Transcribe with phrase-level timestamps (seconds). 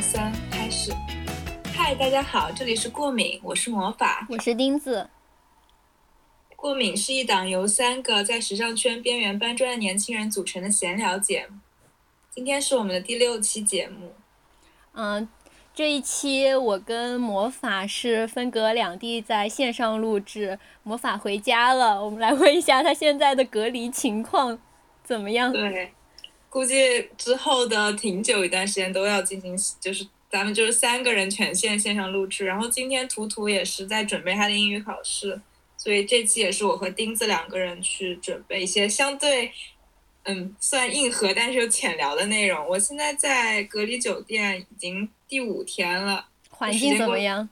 [0.00, 0.92] 三开始。
[1.74, 5.10] 嗨，大家好，这里是过敏，我是魔法，我是钉子。
[6.56, 11.58] 过敏是一档由三个在时尚圈边缘搬砖的年轻人组成的闲聊节目。
[12.30, 14.14] 今天是我们的第六期节目。
[14.94, 15.28] 嗯，
[15.74, 24.58] 这一期我跟魔法是分隔两地在线上录制，魔法回家了，我们来问一下他现在的隔离情况
[25.04, 25.52] 怎么样？
[25.52, 25.92] 对。
[26.50, 32.44] 估计之后的挺久一段时间都要进行，就是咱们就是三个人全线线上录制。
[32.44, 35.40] 然后今天图图也是在准备他的英语考试，
[35.76, 39.52] 所以这期也是我和钉子两个人去准备一些相对，
[40.24, 42.66] 嗯，算硬核但是又浅聊的内容。
[42.68, 47.48] 我现在在隔离酒店已经第五天了，环境怎么样？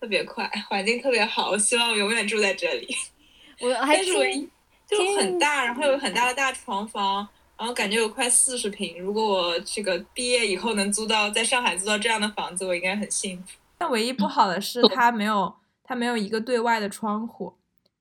[0.00, 2.88] 特别快，环境特别好，我希望我永远住在这里。
[3.60, 4.06] 我还是
[4.88, 7.28] 就很大，然后有很大的大床房。
[7.60, 13.58] 然后感觉有快四十平，如果我这个毕业以后能租到在上海租到这样的房子，我应该很幸福。
[13.76, 17.52] 但唯一不好的是它没有它没有一个对外的窗户，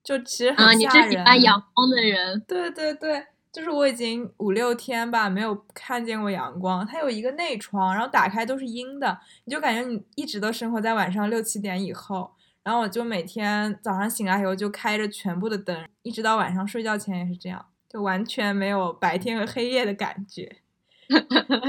[0.01, 1.09] 就其实很吓人。
[1.09, 2.39] 你是喜欢阳光的人？
[2.47, 3.21] 对对对，
[3.51, 6.87] 就是我已经五六天吧没有看见过阳光。
[6.87, 12.31] 它有一个内窗，然后打开都是阴的，你就感觉你一直都生活在晚上六七点以后。
[12.63, 17.65] 然后我就每天早上醒来以后就开着全部的灯，一直到晚上睡觉前也是这样。
[17.89, 20.57] 就完全没有白天和黑夜的感觉，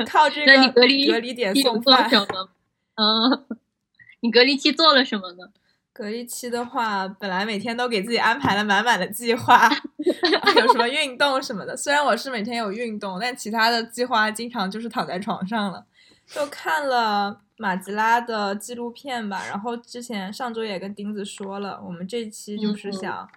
[0.07, 2.11] 靠 这个隔离隔离点送饭。
[2.97, 3.47] 嗯，
[4.21, 5.49] 你隔离期做了什么呢？
[5.95, 9.69] 隔离期的话，本来每天都给自己安排了满满的计划，
[10.57, 11.77] 有什么运动什么的。
[11.77, 15.85] 虽然我是每天有运动，但其他的计划经常就是躺在床上了。
[16.27, 23.29] 就看了马吉拉的纪录片吧，然后之前上周也跟钉子说了，我们这期就是想，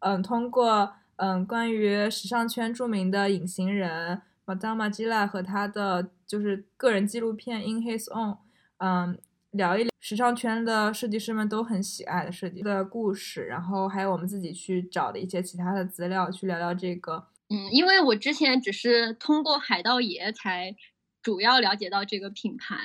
[0.00, 0.92] 嗯，通过。
[1.16, 8.38] 嗯，关于时尚圈著名的隐形人 Madame Gila 和他的就是个人纪录片 In His Own，
[8.78, 9.16] 嗯，
[9.52, 17.28] 聊一聊时尚圈的设计师们都很喜爱的设计的故事，然后还有我们自己去找的一些其他的资料，去聊聊这个。
[17.48, 20.74] 嗯，因为我之前只是通过海盗爷才
[21.22, 22.76] 主要了解到这个品牌，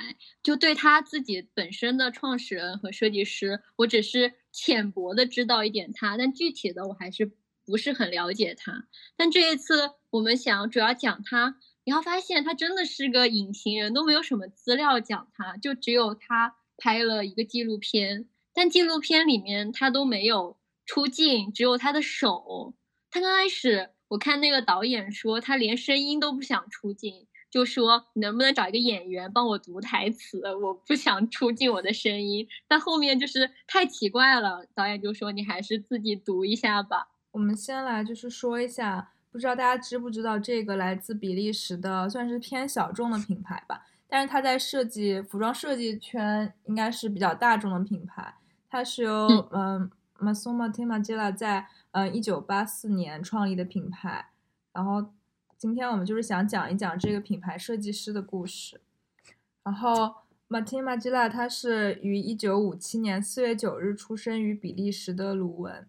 [0.42, 7.32] 就对他自己本身的创始人和设计师，我只是浅薄的知道一点他，但具体的我还是。
[7.70, 22.74] 不是很了解他，但这一次我们想主要讲他，你要发现他真的是个隐形人，都没有什么资料讲他，就只有他拍了一个纪录片，但纪录片里面他都没有出镜，只有他的手。
[23.10, 32.46] 他刚开始我看那个导演说他连声音都不想出镜，就说能不能找一个演员帮我读台词，我不想出镜我的声音。
[32.68, 37.08] 但后面就是太奇怪了，导演就说你还是自己读一下吧。
[37.32, 48.34] 我们先来就是说一下，不知道大家知不知道这个来自比利时的算是偏小众的品牌吧，但是它在设计服装设计圈应该是比较大众的品牌。
[48.68, 54.30] 它是由嗯 Massimo Timaglia 在嗯一九八四年创立的品牌。
[54.72, 55.12] 然后
[55.56, 58.80] 今天我们就是想讲一讲这个品牌设计师的故事。
[59.62, 60.14] 然后
[60.48, 65.88] Massimo Timaglia 他是于一九五七年四月九日出生于比利时的鲁汶。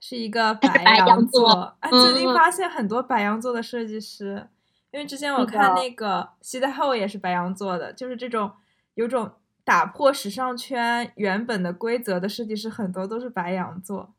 [0.00, 4.48] 是一个白羊座，哎，最近发现很多白羊座的设计师，
[4.90, 8.50] 因为之前我看那个西太后也是白羊座的，就是这种
[8.94, 9.30] 有种
[9.62, 14.14] 打破时尚圈原本的规则的设计师，很多都是白羊座，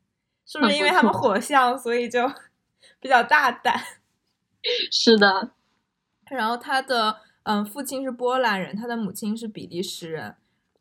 [0.46, 2.30] 是不是因为他们火象，所以就
[3.00, 3.74] 比较大胆？
[4.92, 5.50] 是的，
[6.30, 10.36] 然后他的嗯父亲是波兰人，他的母亲是比利时人，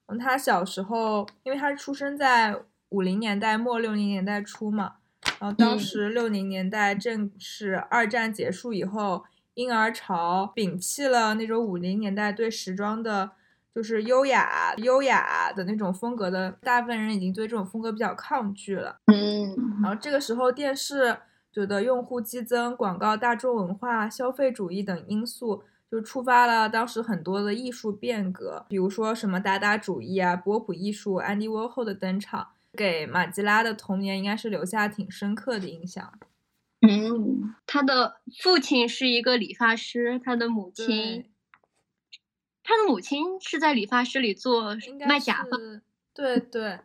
[0.06, 2.56] 嗯，他小时候因为他是出生在。
[2.92, 4.96] 五零年代末六零年代初嘛，
[5.40, 13.32] 然后当时六零年代正是二战结束以后，婴儿潮摒弃了那种五零年代对时装的，
[13.74, 19.00] 就是优雅优雅的那种风格的，大部分人已经对这种风格比较抗拒了。
[19.08, 21.18] 嗯，然后这个时候电视
[21.54, 32.50] 觉得用户激增、广告、大众文化、消费主义等因素，就触发了当时很多的艺术变革，比如说什么达达主义啊、波普艺术、安迪沃霍的登场。
[32.74, 36.14] 给马吉拉的童年应该是留下挺深刻的印象。
[36.82, 41.30] 嗯，他的父亲是一个理发师，他的母亲，
[42.64, 44.76] 他的母亲是在理发师里做
[45.08, 45.58] 卖假发。
[46.14, 46.80] 对对，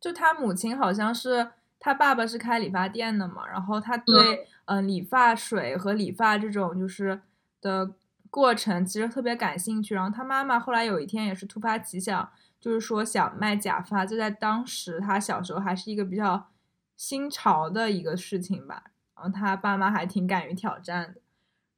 [0.00, 7.20] 就他母亲好像是他爸爸是开理发店的嘛，然后他对嗯理发水和理发这种就是
[7.60, 7.94] 的
[8.28, 12.30] 过程其实特别感兴趣，然后他妈妈后来有一天也是突发奇想。
[12.60, 16.48] 就是说想卖假发，就在当时他小时候还是一个比较
[16.96, 18.84] 新潮的一个事情吧。
[19.14, 21.20] 然后他爸妈还挺敢于挑战的。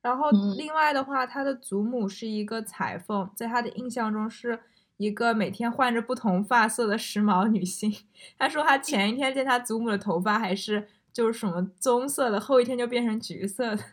[0.02, 4.60] 然后另外的话，他的祖母是一个裁缝，在他的印象中是
[4.96, 7.94] 一个每天换着不同发色的时髦女性。
[8.38, 13.84] 他说他前一天见他祖母的头发还是就是什么棕色的，后一天就变成橘色的，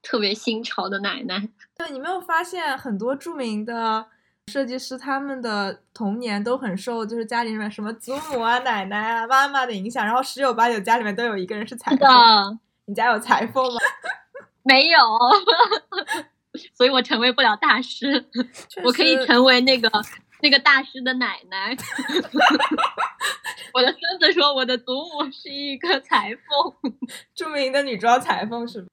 [0.00, 1.50] 特别新潮的奶奶。
[1.76, 4.06] 对你没有发现很多著名的
[4.50, 12.58] 设计师他们的童年都很受就是家里面什么祖母啊、奶奶啊、妈妈的影响，然后十有八九家里面都有一个人是裁缝。
[12.86, 13.78] 你家有裁缝吗？
[14.64, 14.98] 没有。
[16.76, 18.24] 所以我成为不了大师，
[18.84, 19.88] 我可以成为那个
[20.42, 21.76] 那个大师的奶奶。
[23.72, 26.92] 我的孙子说，我的祖母是一个裁缝，
[27.36, 28.88] 著名的女装裁缝是吧？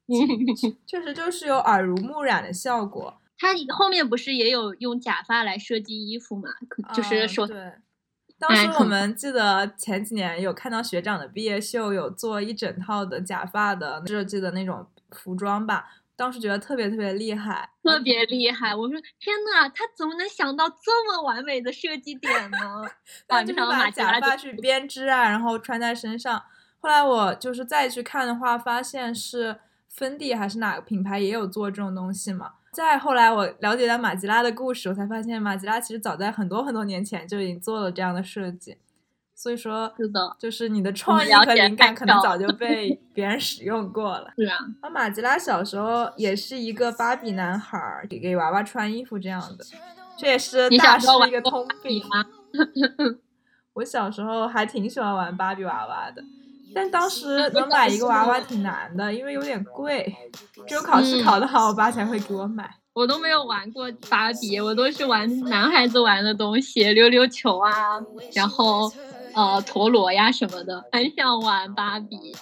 [0.86, 3.19] 确实就是有耳濡目染的效果。
[3.37, 6.49] 他后面不是也有用假发来设计衣服嘛？
[6.93, 7.73] 就是说，对。
[8.39, 15.87] 当时我们记得前几年有看到学长的毕业秀，有做一整套的假发的设计的那种服装吧。
[16.15, 18.75] 当时觉得特别特别厉害，特别厉害！
[18.75, 22.83] 我说天呐，他怎么能想到这么完美的设计点呢？
[23.27, 26.43] 啊，就是把假发去编织啊，然后穿在身上。
[26.79, 32.53] 后来我就是再去看的话，发现是芬迪还是哪个品牌也有做这种东西嘛。
[32.73, 38.77] 再后来我了解到马吉拉的故事，我才发现马吉拉其实早在很多很多年前就已经做了这样的设计。
[39.33, 44.33] 所以说，是的，就是你的创意和灵感可能早就 被别人使用过了。
[44.35, 49.63] 是啊，而马吉拉小时候也是一个芭比男孩，给给娃娃穿衣服这样的，
[50.17, 52.25] 这也是大师一个通病吗？
[53.73, 56.23] 我小时候还挺喜欢玩芭比娃娃的，
[56.73, 60.15] 但当时能买一个娃娃挺难的，因为有点贵，
[60.67, 62.69] 只有考试考得好，我爸才会给我买。
[62.93, 67.99] 我都没有玩过芭比，我都是玩男孩子玩的东西，溜溜球啊，
[68.33, 68.91] 然后。
[69.33, 72.35] 呃，陀螺呀什么的，很想玩芭比。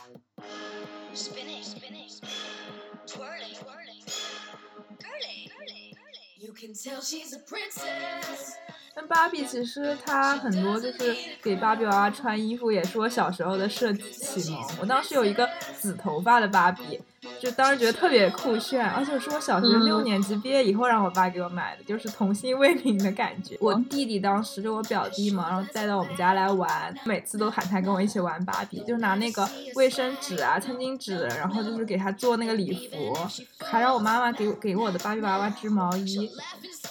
[8.95, 14.63] 但芭比其实它很多就是给芭比娃娃穿衣服，也是我小时候的设计启蒙。
[14.79, 15.47] 我当时有一个
[15.77, 16.99] 紫头发的芭比。
[17.41, 23.57] 就当时觉得特别酷炫，而且是我小学六年级毕业以后让我爸给我买的，就是童心未泯的感觉。
[23.59, 33.17] 我弟弟当时就我表弟嘛，然后带到我们家来玩，每次都喊他跟我一起玩芭比，就拿那个卫生纸啊、餐巾纸，然后就是给他做那个礼服，
[33.57, 36.29] 还让我妈妈给给我的芭比娃娃织毛衣。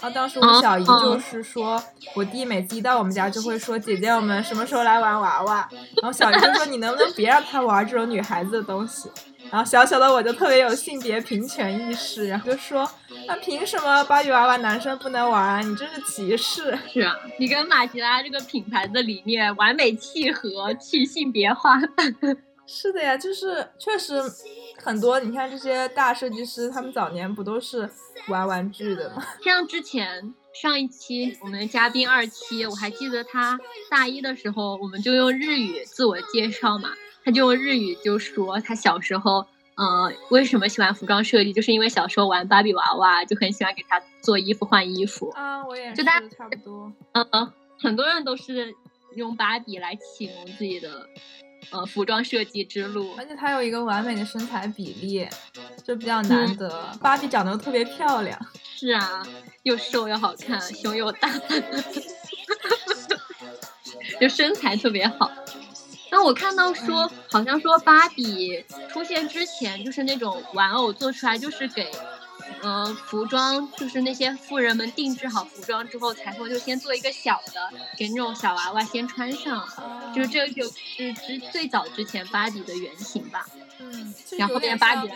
[0.04, 1.82] 然后当时我小姨就是说，
[2.14, 5.66] 我弟每次一到我们家就会说：“姐姐，我们什么时候来玩娃娃？”
[6.02, 9.08] 然后小姨就说：“你能不能别让他玩这种女孩子的东西？”
[9.50, 12.86] 然后小小的我就特别有性别平权意识，然后就说
[13.26, 15.66] ：“那凭什么芭比娃娃男生不能玩？
[15.66, 21.80] 你这是歧视！”是啊，你跟马吉拉这个品牌的理念完美契合，去性别化。
[22.68, 24.22] 是的呀，就是确实
[24.84, 25.19] 很多。
[25.19, 27.88] 你看这些大设计师，他们早年不都是
[28.28, 29.25] 玩玩具的吗？
[29.42, 33.58] 像之前上一期我们的嘉宾二期，我还记得他
[33.90, 36.90] 大一的时候，我们就用日语自我介绍嘛。
[37.25, 39.46] 他就用日语就说他小时候，
[39.76, 45.30] 嗯，为什么喜欢服装设计，就是因为小时候玩芭比娃娃，就很喜欢给他做衣服换衣服。
[45.30, 46.20] 啊，我也是，差
[46.50, 46.92] 不多。
[47.12, 48.75] 嗯，很多人都是
[49.16, 51.08] 用芭比来启蒙自己的，
[51.70, 53.14] 呃，服装设计之路。
[53.16, 55.26] 而且她有一个完美的身材比例，
[55.85, 56.90] 就比较难得。
[57.00, 58.38] 芭比长得又特别漂亮。
[58.76, 59.26] 是啊，
[59.62, 61.30] 又瘦又好看，胸又大，
[64.21, 65.30] 就身材特别好。
[66.11, 71.90] 那我看到说，好像说芭比出现之前，就是那种玩偶做出来，就是给，
[72.64, 79.62] 呃，服装，就是那些富人们定制好服装之后，裁缝就先做一个小的，给那种小娃娃先穿上，
[80.14, 83.47] 就是这就是之最早之前芭比的原型吧。
[83.80, 85.11] 嗯，然后变芭比。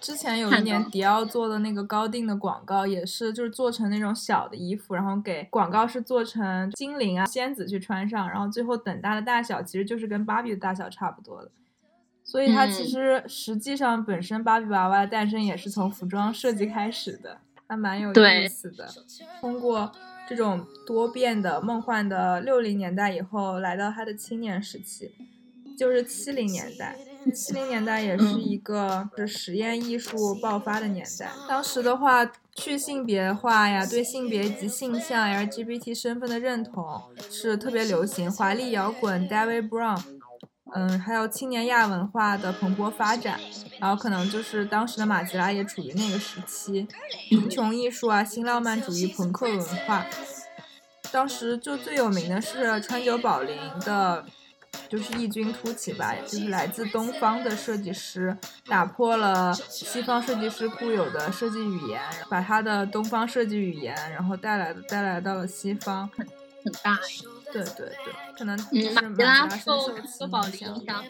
[0.00, 11.50] 之前有一年迪奥做的那个高定的广告，也是就是做成那种小的衣服，然后给广告是做成精灵啊、仙子去穿上，然后最后等大的大小其实就是跟芭比的大小差不多的。
[12.26, 18.86] 所以它其实实际上本身芭比娃娃的诞生也是从服装设计开始的，还蛮有意思的。
[19.40, 19.92] 通过
[20.28, 25.14] 这种多变的梦幻的六零年代以后，来到他的青年时期，
[25.78, 26.96] 就是七零年代。
[27.34, 31.28] 七零年代也是一个是实验艺术爆发的年代。
[31.48, 38.30] 当时的话，去性别化呀，对性别及性向 LGBT 身份的认同是特别流行。
[38.30, 40.00] 华丽摇滚，David Brown，
[40.74, 43.38] 嗯，还有青年亚文化的蓬勃发展。
[43.78, 46.86] 然后可能就是当时的马吉拉也处于那个时期。
[47.28, 50.06] 贫穷艺术啊，新浪漫主义，朋克文化。
[51.12, 54.24] 当时就最有名的是川久保玲的。
[54.90, 66.26] 就是异军突起吧，就是来自东方的设计师，打破了西方设计师固有的设计语言，把他的东方设计语言，然后带来的带来到了西方，很
[66.62, 66.98] 很大。
[67.52, 71.04] 对对对，可能嗯，马吉拉受受科宝林影响。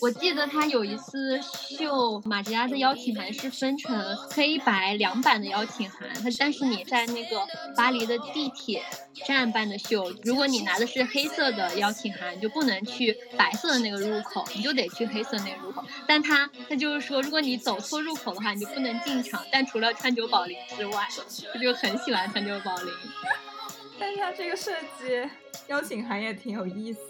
[0.00, 7.46] 我记得他有一次秀马吉拉的邀请函是分成黑白两版的邀请函，他但是你在那个
[7.76, 8.84] 巴黎的地铁
[9.26, 15.84] 站办的秀，如果你拿的是黑色的邀请函，你就不能去白色的那个入口，你就得去黑色那个入口。
[16.06, 19.42] 但他他就是说，如果你走错入口的话，你就不能进场。
[19.50, 21.08] 但除了川久保玲之外，
[21.52, 22.92] 他就很喜欢川久保玲。
[23.98, 25.28] 但是他这个设计
[25.70, 27.00] 邀请函也挺有意思。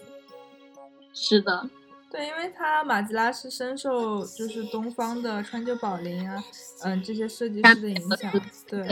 [1.15, 1.69] 是的，
[2.11, 6.45] 对，因为他马吉拉是深受就是东方的川久保玲啊，
[6.85, 8.33] 嗯，这些设计师的影响，
[8.69, 8.87] 对，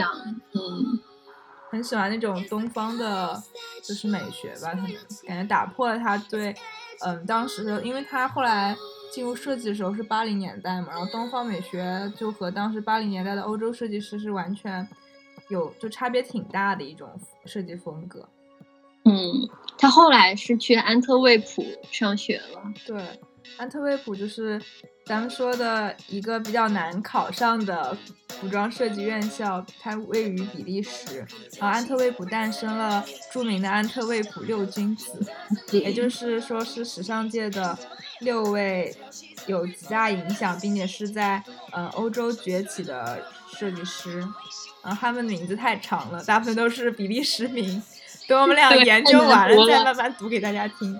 [0.53, 0.99] 嗯，
[1.69, 3.41] 很喜欢那种东方的，
[3.83, 4.91] 就是美学吧，可能
[5.27, 6.53] 感觉打破了他对，
[7.05, 8.75] 嗯，当时的，因为他后来
[9.13, 14.87] 进入设计的时候是八零年代嘛，然后东方美学就和当时八零年代的欧洲设计师是完全
[15.47, 17.09] 有就差别挺大的一种
[17.45, 18.27] 设计风格。
[19.05, 22.61] 嗯，他后来是去安特卫普上学了。
[22.85, 23.01] 对，
[23.57, 24.61] 安特卫普就是
[25.05, 31.25] 咱们说的一个比较难考上的服装设计院校，它位于比利时。
[31.57, 35.25] 然后安特卫普诞生了著名的安特卫普六君子，
[35.71, 37.77] 也就是说是时尚界的
[38.19, 38.95] 六位
[39.47, 41.41] 有极大影响，并且是在
[41.71, 44.19] 呃欧洲崛起的设计师。
[44.81, 47.81] 然后他们的名字太长了，大部分都是比利时名。
[48.29, 50.97] 等我们俩研究完了，再慢慢读给大家听。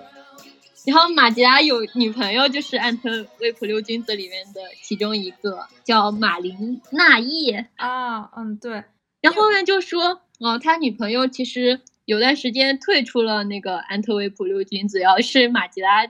[0.84, 8.82] 然后马吉拉有女朋友，就是安特卫普六君子里面的其中一个，叫马琳娜叶啊，嗯，对。
[9.20, 16.06] 然后后面就说，哦，他女朋友其实有段时间退出了那个安特卫普六君子，然后是马吉拉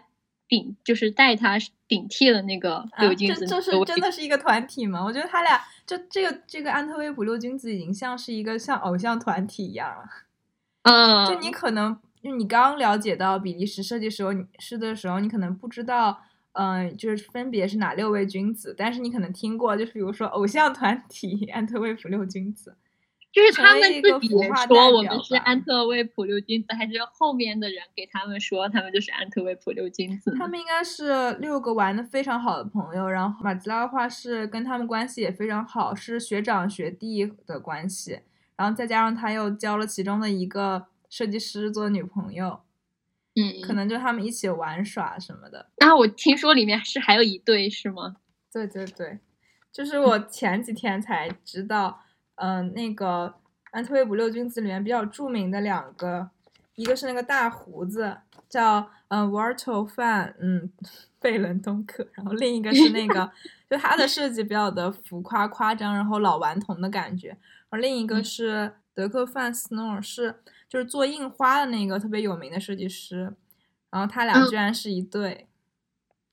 [0.49, 3.47] 顶，就是带他顶替了那个六君子。
[3.47, 5.05] 这是真的是一个团体吗？
[5.05, 10.05] 我觉得他俩就这个这个安特卫普六君子已经像是一个像偶像团体一样了。
[10.83, 16.21] 嗯，就你可能，就你刚了解到比利时设计时候师的时候，你可能不知道，
[16.53, 22.77] 嗯，就是分别是哪六位君子，但是你可能听过，就是比如说偶像团体安特卫普六君子，
[23.31, 24.29] 就是他们自己
[24.67, 30.35] 说我们是安特卫普六君子，还是后面的人给他们说他们就是安特卫普六君子？
[30.39, 38.21] 他们应该是六个玩的非常好的朋友，然后马吉拉的话是跟他们关系也非常好，是学长学弟的关系。
[38.61, 42.61] 然后再加上他又交了其中的一个设计师做女朋友，
[43.35, 45.71] 嗯，可能就他们一起玩耍什么的。
[45.79, 48.17] 啊，我听说里面是还有一对是吗？
[48.52, 49.19] 对对对，
[49.73, 52.02] 就是我前几天才知道，
[52.35, 53.33] 嗯，那个
[53.71, 56.29] 安特卫普六君子里面比较著名的两个，
[56.75, 60.71] 一个是那个大胡子叫嗯 Warto Fan，嗯，
[61.19, 63.33] 贝伦东克，然后另一个是那个，
[63.71, 67.35] 就他的设计比较的浮夸夸张，然后老顽童的感觉。
[67.71, 73.35] 而另一个是德克范斯诺尔，是就是做印花的那个特别有名的设计师，
[73.91, 75.47] 然后他俩居然是一对。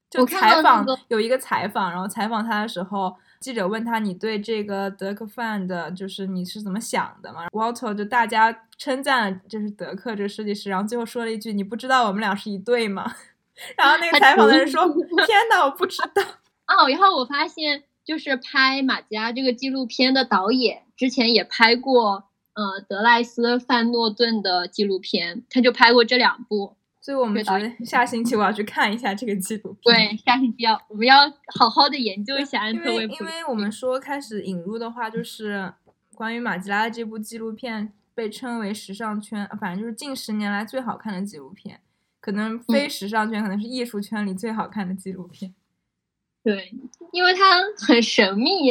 [0.10, 13.13] 就采访有一个采访，然后采访他的时候，记者问他：“你对这个德克范的，就是你是怎么想的嘛？”Walter 就大家称赞了，就是德克这个设计师，然后最后说了一句：“你不知道我们俩是一对吗？”
[13.75, 14.88] 然后那个采访的人说
[15.27, 16.24] ：“天呐，我不知道。
[16.72, 17.84] ”哦，然后我发现。
[18.08, 29.94] 就是拍马吉拉这个纪录片的导演，之前也拍过呃德莱斯范诺顿的纪录片，他就拍过这两部，所以我们觉得下星期我要去看一下这个纪录片。
[29.94, 33.16] 对，下星期要我们要好好的研究一下安特卫普。
[33.16, 35.74] 因为我们说开始引入的话，就是
[36.16, 41.82] 关于马吉拉的这部纪录片被称为时尚圈，反正就是近十年来最好看的纪录片，
[42.22, 45.54] 可能非时尚圈，可能是艺术圈里最好看的纪录片。
[46.48, 46.74] 对，
[47.12, 48.70] 因为它很神秘，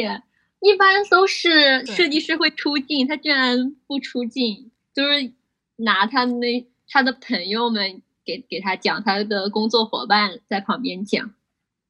[0.61, 5.31] 一般都是设计师会出镜，他居然不出镜，就是
[5.75, 11.35] 拿他那他的朋友们给给他讲，他的工作伙伴在旁边讲。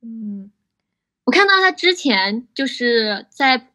[0.01, 0.51] 嗯，
[1.23, 3.69] 我看到他之前就是在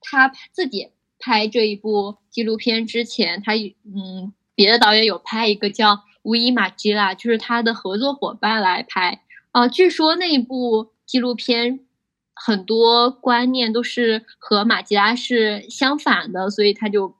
[0.00, 9.22] 他自己拍这一部纪录片之前，他嗯别的导演有拍一个叫乌伊马吉拉，就是他的合作伙伴来拍。
[9.52, 10.90] 啊，据说那一部。
[11.06, 11.86] 纪录片
[12.34, 17.16] 很多观念都是和马吉拉是相反的，所以他就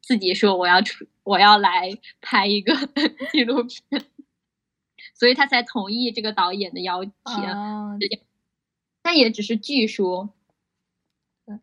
[0.00, 2.74] 自己说我要出我要来拍一个
[3.32, 4.04] 纪录片，
[5.14, 7.12] 所以他才同意这个导演的邀请。
[9.02, 10.30] 但也只是据说。
[11.46, 11.58] 对，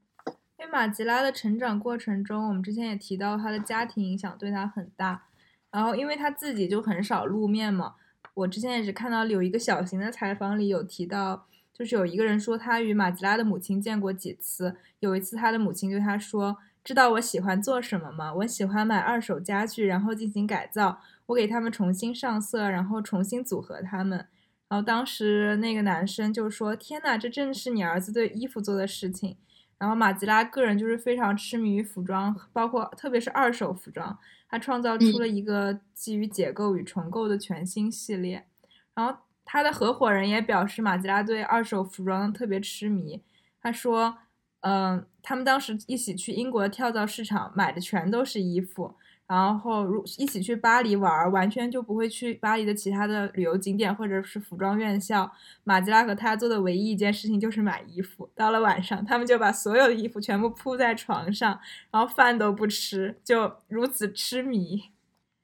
[0.58, 5.28] 因为马吉拉的成长过程中，我们之前也提到他的家庭影响对他很大，
[5.70, 7.96] 然后因为他自己就很少露面嘛。
[8.34, 18.34] 我之前也是看到有一个小型的采访里有提到，就是有一个人说他与马吉拉的母亲见过几次，有一次他的母亲对他说：“知道我喜欢做什么吗？
[18.34, 24.26] 我喜欢买二手家具，然后进行改造，我给他们重新上色，然后重新组合他们。”
[24.68, 29.38] 然后当时那个男生就说：“天呐，这正是你儿子对衣服做的事情。”
[29.78, 34.18] 然后马吉拉个人就是非常痴迷于服装，包括特别是二手服装，
[34.50, 38.48] 他创造出了一个基于解构与重构的全新系列。
[38.96, 39.16] 然后
[39.48, 43.22] 他的合伙人也表示，马吉拉对二手服装特别痴迷。
[43.62, 44.18] 他说
[44.62, 48.94] ：“嗯，他们当时一起去英国跳蚤市场买的全都是衣服。”
[49.28, 55.30] 然后如一起去巴黎玩，完全就不会去巴黎的其他的旅游景点或者是服装院校。
[55.66, 58.30] 马吉拉和他做的唯一一件事情就是买衣服。
[58.34, 61.60] 到了晚上，他们就把所有的衣服全部铺在床上，
[61.92, 64.92] 然后饭都不吃，就如此痴迷。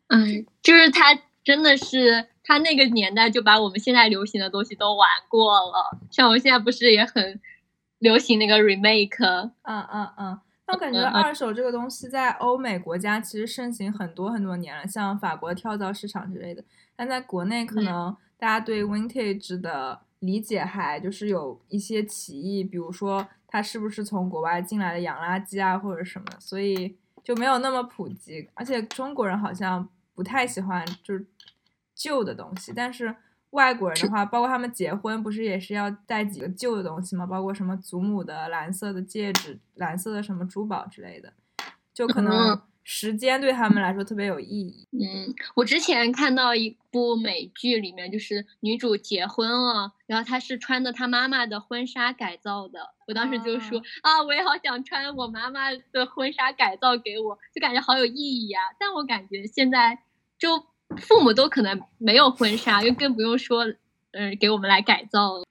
[0.08, 5.98] 嗯，就是他真的是他那个年代就把我们现在流行的东西都玩过了。
[6.10, 7.40] 像我们现在不是也很
[8.00, 9.26] 流行那个 remake？
[9.64, 10.40] 嗯嗯嗯。
[10.68, 16.64] 我感觉二手这个东西在欧美国家其实盛行很多很多年了，像法国跳蚤市场之类的。
[16.96, 28.50] 但在国内，可能大家对 vintage 的理解还就是有一些歧义，比如说它是不是从国外进来的洋垃圾啊，或者什么，所以就没有那么普及。
[28.54, 31.24] 而且中国人好像不太喜欢就是
[31.96, 33.16] 旧的东西，但是。
[33.54, 37.24] 外国人的话，包括他们结婚，不是也是要带几个旧的东西吗？
[37.24, 41.32] 包括什么祖母的蓝色的戒指、蓝色的什么珠宝之类的，
[41.94, 44.88] 就可能时间对他们来说特别有意义。
[44.94, 52.80] 嗯，我之前看到一部美剧，里面就是女主结婚了，然后她是穿的她妈妈的婚纱改造的。
[53.06, 58.60] 我当时就说啊，我也好想穿我妈妈的婚纱改造给我，就感觉好有意义呀。
[58.80, 60.00] 但我感觉现在
[60.40, 60.73] 就。
[60.98, 63.66] 父母都可能没有婚纱，就更不用说，
[64.12, 65.44] 嗯，给我们来改造了。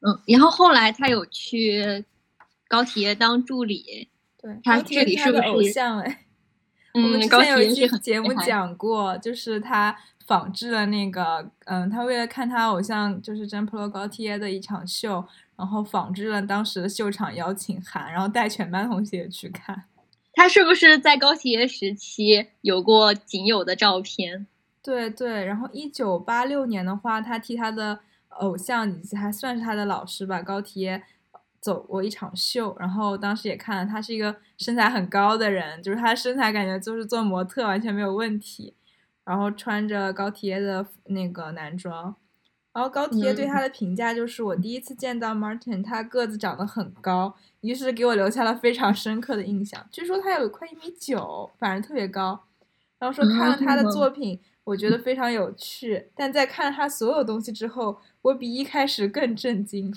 [0.00, 2.04] 嗯，然后后来他有去
[2.68, 4.08] 高铁当助理，
[4.40, 6.25] 对他这里是不是偶像哎？
[7.02, 15.24] 我们之前有一期节目讲过，就是他仿制了那个，嗯，他为了看他偶像就是真普罗高贴的一场秀，
[15.56, 19.84] 然后仿制了当时的秀场邀请函，然后带全班同学去看。
[20.32, 24.46] 他是不是在高铁时期有过仅有的照片？
[24.82, 28.00] 对对，然后一九八六年的话，他替他的
[28.38, 31.02] 偶像以及还算是他的老师吧，高铁。
[31.66, 38.72] 走过一场秀，然后当时也看了，他是一个身材很高的人，就是他身材感觉就是做模特完全没有问题，
[39.24, 42.14] 然后穿着高缇的那个男装，
[42.72, 49.84] 然后高缇对他的评价就是我第一次见到 Martin，他个子长得很高，于是给我留下了非常深刻的印象。
[49.90, 52.44] 据说他有快一米九，反正特别高，
[53.00, 59.92] 然后说看了他的作品，我觉得非常有趣，但在看了他所有东西之后，我比一开始更震惊。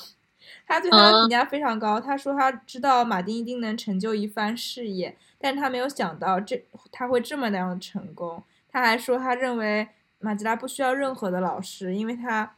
[0.67, 8.43] 他对他的评价非常高，他说他知道马丁一定能成就一番事业，但是他没有想到这他会这么那样的成功。
[8.71, 9.87] 他还说他认为
[10.19, 12.55] 马吉拉不需要任何的老师，因为他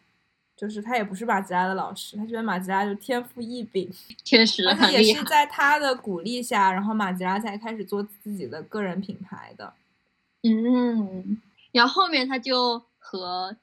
[0.57, 3.89] 就是他也不是马吉拉的老师，他觉得马吉拉就天赋异禀，
[4.23, 9.73] 确实而且也是在他的鼓励下，然后马吉拉才开始做自己的个人品牌的。
[10.43, 13.55] 嗯，然后后面他就和。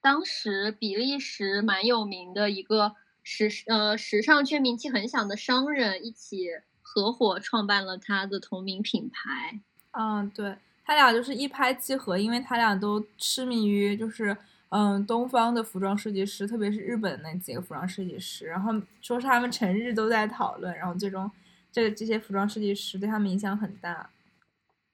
[0.00, 6.48] 当时比利时蛮有名的一个时呃时尚圈名气很响的商人一起
[6.80, 9.60] 合伙创办了他的同名品牌。
[9.90, 14.36] 嗯，对他俩就是一拍即合，因为他俩都痴迷于就是
[14.68, 18.46] 嗯东方的服装设计师，特别是日本那几个服装设计师。
[18.46, 21.30] 然后说是他们成日都在讨论，然后最终
[21.72, 24.10] 这这些服装设计师对他们影响很大。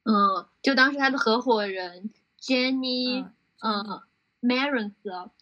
[0.04, 3.26] 嗯，就当时他的合伙人 Jenny，
[3.60, 4.00] 嗯。
[4.44, 4.92] Marons，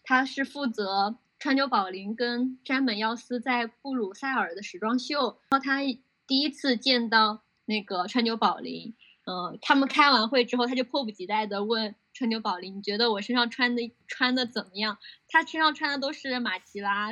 [0.05, 5.41] 他是负责川久保玲跟山本耀司在布鲁塞尔的时装秀。
[5.49, 5.81] 然后他
[6.25, 17.11] 第一次见到那个川久保玲，嗯，他们开完会之后，他就迫不及待的问川久保玲：“你觉得我身上穿的穿的怎么样？”他身上穿的都是马奇拉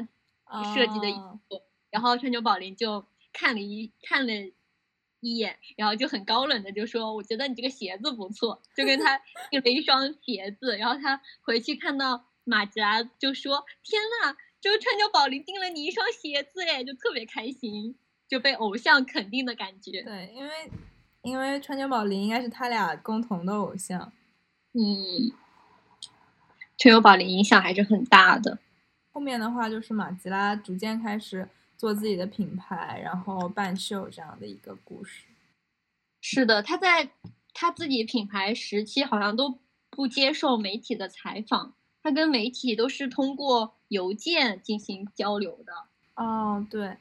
[0.73, 1.61] 设计的衣服。
[1.89, 4.31] 然后川久保玲就看了一看了。
[5.21, 9.17] 一眼，然后就很高冷的就说：“我觉得你这个鞋子不错。”就跟他
[9.49, 17.95] 订了一双鞋子，然后他回去看到马吉拉就说：“天呐，就是川久保玲订了你一双鞋子哎！”就特别开心，
[18.27, 20.01] 就被偶像肯定的感觉。
[20.03, 20.51] 对，因为
[21.21, 24.11] 因为川久保玲应该是他俩共同的偶像。
[24.73, 25.31] 嗯，
[26.77, 28.57] 川久保玲影响还是很大的。
[29.13, 31.47] 后面的话就是马吉拉逐渐开始
[31.81, 35.23] 做自己的品牌，然后办秀这样的一个故事。
[36.21, 37.09] 是的，他在
[37.55, 39.57] 他自己品牌时期好像都
[39.89, 46.23] 不接受媒体的采访，他跟媒体都是通过邮件进行交流的。
[46.23, 46.97] 哦，对，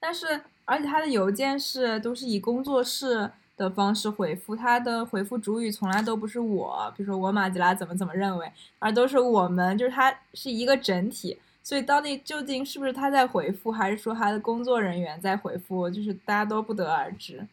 [0.00, 11.38] 但是而且他的邮件是都是以工作室的方式回复，他的回复主语从来都不是我，比如说我马吉拉怎么怎么认为，而都是我们，就是他是一个整体。
[11.62, 17.46] 所以到底究竟是不是他在回复，还是说他的工作人员在回复，就是大家都不得而知。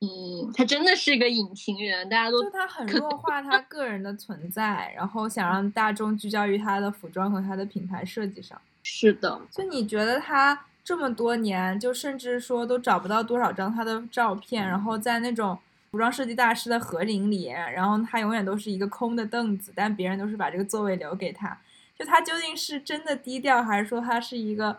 [0.00, 8.60] 嗯，他真的是一个隐形人，大家都就他很弱化他个人的存在，然后想让大众聚焦于他的服装和他的品牌设计上。
[8.82, 15.58] 是的，就你觉得他这么多年，就甚至说都找不到多少张他的照片，然后在那种
[15.90, 21.58] 服装设计大师的合影里，然后他永远都是一个空的凳子，但别人都是把这个座位留给他。
[21.98, 24.78] 就他究竟是真的低调，还是说他是一个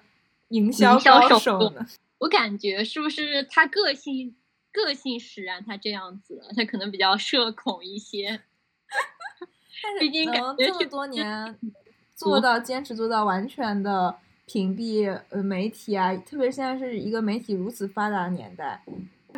[0.49, 1.85] 营销高手呢？
[2.19, 4.35] 我感觉是不是他个性
[4.71, 8.41] 个性使然，他这样子，他可能比较社恐一些。
[9.99, 11.55] 毕竟能这么多年
[12.15, 18.83] 做到坚持做到完全的屏蔽呃媒体啊，特别现在是一个媒体如此发达的年代，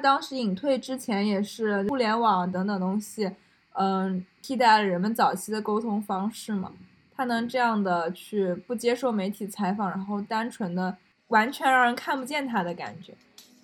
[0.01, 3.29] 当时隐退之前也是互联网等等东西，
[3.73, 6.71] 嗯，替代了人们早期的沟通方式嘛。
[7.19, 10.95] 他能这样的去不接受媒体采访，然后单纯的
[11.27, 13.11] 完全让人看不见他的感觉，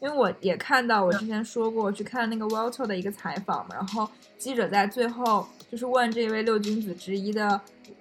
[0.01, 7.59] 因为我也看到我之前说过，我去看那个 Walter 的一个采访嘛，然后记者在最后就是问这位六君子之一的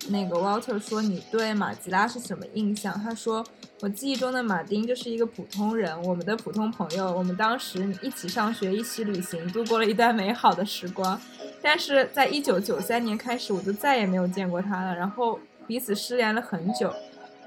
[0.08, 3.44] 那个 Walter 说：“你对马吉拉是什么印象？”他说
[3.80, 11.20] ：“我记忆中的马丁就是一个普通人，我们的普通朋友，我们当时一起上学，一起旅行，度过了一段美好的时光。”
[11.62, 14.94] 但是在一九九三年开始，我就再也没有见过他了。
[14.94, 16.92] 然后彼此失联了很久。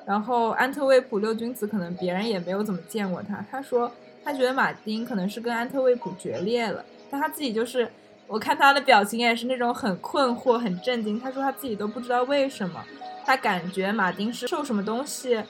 [0.08, 3.46] 然后安特卫普六君子可能别人也没有怎么见过他。
[3.52, 3.92] 他说
[4.24, 7.88] 他觉得马丁可能是跟安特卫普决裂了，但他自己就是
[8.28, 11.20] 我看他的表情也是那种很困惑、很震惊。
[11.20, 12.84] 他说他自己都不知道为什么，
[13.26, 15.42] 他感觉马丁是受什么东西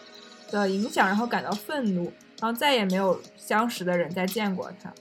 [0.51, 4.93] 的影响，然后感到愤怒，然后再也没有相识的人再见过他。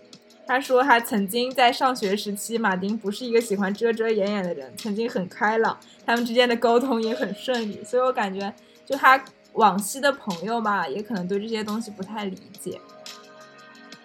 [0.49, 7.83] 他说，他曾经在上学时期，马丁不是一个喜欢遮遮掩掩的人，曾经很开朗，他们之间的沟通也很顺利。
[7.83, 8.55] 所以我感觉，
[8.87, 9.23] 就他
[9.55, 12.81] 往昔的朋友吧，也可能对这些东西不太理解。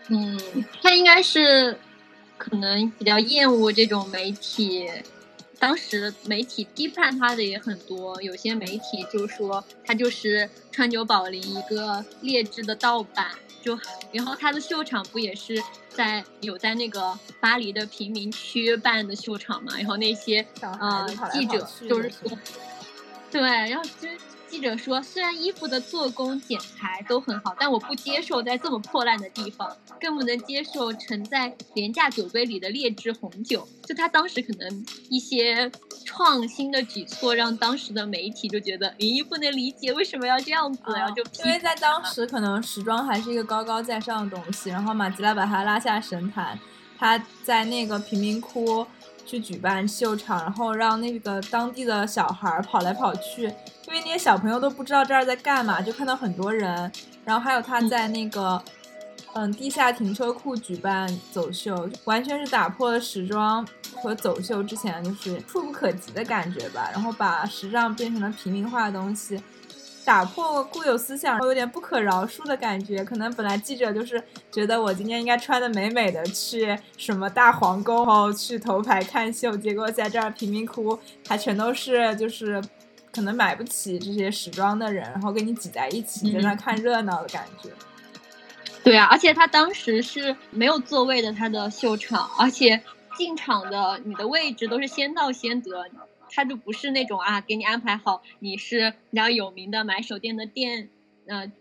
[0.07, 0.39] 嗯，
[0.81, 1.77] 他应该是
[2.43, 4.89] 可能比较厌恶这种媒体，
[5.59, 13.27] 当时媒体批判他的也很多，有些媒体就说他就是川久保玲一个劣质的盗版。
[13.61, 13.77] 就
[14.11, 19.73] 然后他的秀场不也是在有在那个巴黎的贫民区办的秀场嘛？
[19.77, 22.37] 然后那些呃记者就是说，
[23.31, 24.07] 对，然后就。
[24.51, 35.71] 记者说：“虽然衣服的做工、剪裁都很好，但我不接受在这么破烂的地方，更不能接受盛在廉价酒杯里的劣质红酒。”就他当时可能一些
[36.03, 46.59] 创新的举措，让当时的媒体就觉得，咦，不能理解为什么要这样子，然后就因为在当时可能时装还是一个高高在上的东西，然后马吉拉把他拉下神坛，
[46.99, 48.85] 他在那个贫民窟。
[49.31, 53.43] 去举办秀场，然后让那个当地的小孩跑来跑去，
[53.87, 56.91] 因为那些小朋友都不知道这儿在干嘛，就看到很多人。
[57.23, 58.61] 然后还有他在那个，
[59.31, 63.65] 嗯，地下停车库举办走秀，完全是打破了时装
[63.95, 66.89] 和走秀之前就是触不可及的感觉吧。
[66.91, 69.41] 然后把时尚变成了平民化的东西。
[70.11, 73.01] 打破固有思想，有点不可饶恕的感觉。
[73.01, 74.21] 可能本来记者就是
[74.51, 82.61] 觉得我今天应该穿的美美的去什么大皇宫，然后去头牌看秀，结果在这儿贫民窟还全都是就是
[83.13, 87.69] 可能买不起这些时装的人，然后跟你挤在一起，在那看热闹的感觉。
[88.83, 92.83] 对啊，而且他当时是没有座位的，他的秀场，而且
[93.17, 95.85] 进场的你的位置都是先到先得。
[96.31, 100.89] 他就不是那种啊，给你安排好，你是比较有名的买手店的店，
[101.27, 101.51] 呃，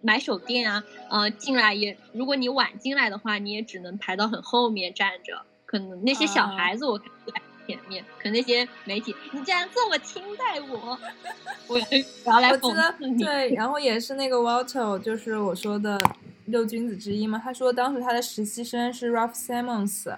[0.00, 5.42] 买手店啊，呃，进来也，如果你晚进来的话，你也只能排到很后面站着。
[5.64, 10.98] 可能那些小孩子我看在前面，可那些媒体，你竟然这么轻待我，
[11.68, 11.78] 我
[12.24, 13.22] 要来讽刺你。
[13.22, 16.00] 对，然后也是那个 Walter，就是我说的
[16.46, 17.38] 六君子之一嘛。
[17.38, 20.16] 他说当时他的实习生是 Ralph Simmons，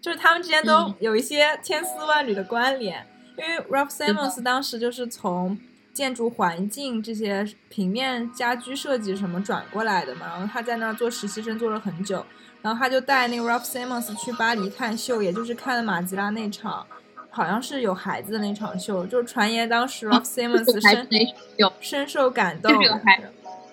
[0.00, 3.06] 就是他们之间都有一些千丝万缕的关联。
[3.38, 5.56] 因为 Ralph Simmons 当时就是从
[5.92, 12.24] 建筑环境这些平面家居设计什么转过来的嘛，然后他在那儿做实习生做了很久，
[12.62, 16.86] 然后他就带那个 Ralph Simmons 去巴黎看秀，也就是看了马吉拉那场，
[17.30, 21.08] 好像是有孩子的那场秀，就是传言当时 Ralph Simmons 深
[21.56, 22.72] 有深受感动，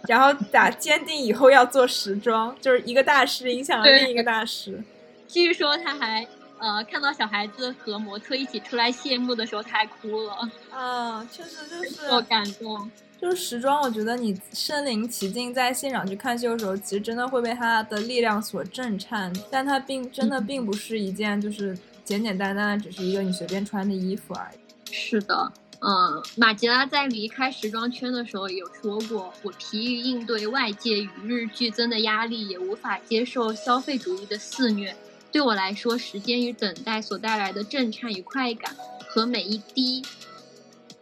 [0.08, 4.84] 然后打坚定以后要做时装，就是一个大师影响了另一个大师。
[5.28, 6.26] 据说他还
[6.66, 10.50] 呃看到小孩子和模特一起出来谢幕的时候，他还哭了。
[10.72, 12.90] 啊，确实就是有感动。
[13.22, 19.32] 就是时装，我觉得你身临其境在现场去看秀的时候，其实真的会被它的力量所震颤。
[19.52, 24.92] 但它并真的并不是一件就是简简单单的只是一个你随便穿的衣服而已。
[24.92, 25.52] 是的，
[25.82, 34.96] 嗯，马吉拉在离开时装圈的时候有说过，我疲于应对外界与日俱增的压力，也无法接受消费主义的肆虐。
[35.36, 38.74] 对我来说，时间与等待所带来的震颤与快感，
[39.06, 40.02] 和每一滴。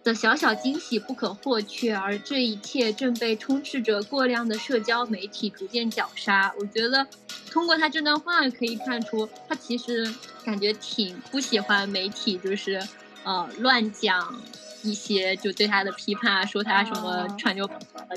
[0.04, 6.52] 的小小惊喜不可或缺，而这一切正被充斥着过量的社交媒体逐渐绞杀。
[6.60, 7.06] 我觉得，
[7.52, 10.12] 通过他这段话可以看出，他其实
[10.44, 12.82] 感觉挺不喜欢媒体，就是
[13.24, 14.42] 呃乱讲
[14.84, 17.68] 一些就对他的批判，说他什么穿就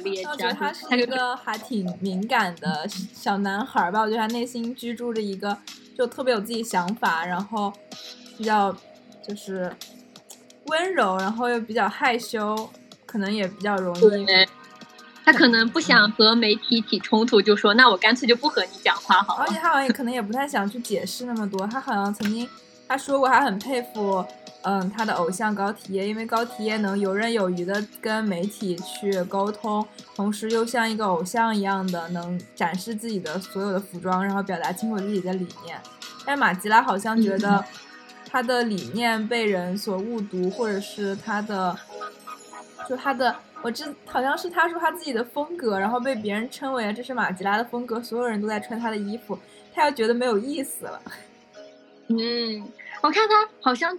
[0.02, 0.29] 劣质。
[0.29, 4.00] 我觉得他是一个还挺敏感的小男孩吧。
[4.02, 5.57] 我觉得他内心居住着一个
[5.96, 7.72] 就特别有自己想法，然后
[8.37, 8.76] 比较
[9.26, 9.74] 就是。
[10.68, 12.68] 温柔，然后又比较害羞，
[13.07, 14.26] 可能也比较容易。
[15.24, 19.44] 他可能不想和媒体起冲突，就说那我干脆就不和你讲话好了。
[19.44, 21.64] 而且他好像也可能也不太想去解释那么多。
[21.68, 22.48] 他好像曾经
[22.88, 24.25] 他说过，他很佩服
[24.62, 35.79] 嗯他的偶像高缇耶，因为高缇耶能游刃有余的跟媒体去沟通，同时又像一个偶像一样的能展示自己的所有的服装，然后表达清楚自己的理念。
[36.25, 37.64] 但马吉拉好像觉得。
[38.29, 41.75] 他的理念被人所误读，或者是他的，
[42.87, 49.38] 就他的，我知好像是他说他自己的风格，然后被别人称为这是马吉拉的风格，所有人都在穿他的衣服，
[49.72, 51.01] 他要觉得没有意思了。
[52.09, 52.69] 嗯，
[53.03, 53.99] 我看他好像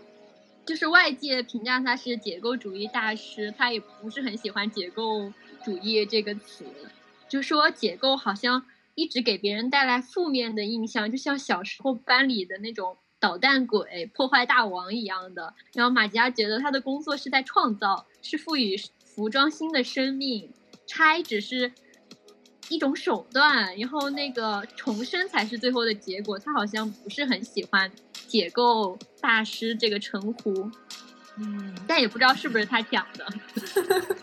[0.66, 5.32] 就是外界评价他是解构主义大师，他也不是很喜欢解构
[5.64, 6.66] 主义这个词，
[7.30, 8.66] 就说解构好像
[8.96, 12.98] 一直给别人带来负面的印象，就像小时候班里的那种。
[13.20, 20.52] 捣蛋鬼、破坏大王一样的，然后马吉拉觉得他的工作是在创造，是赋予服装新的生命，
[20.86, 21.72] 拆只是
[22.70, 26.38] 一种手段，然后那个重生才是最后的结果。
[26.40, 27.92] 他好像不是很喜欢
[28.28, 30.70] “解构大师”这个称呼，
[31.38, 33.26] 嗯，但也不知道是不是他讲的。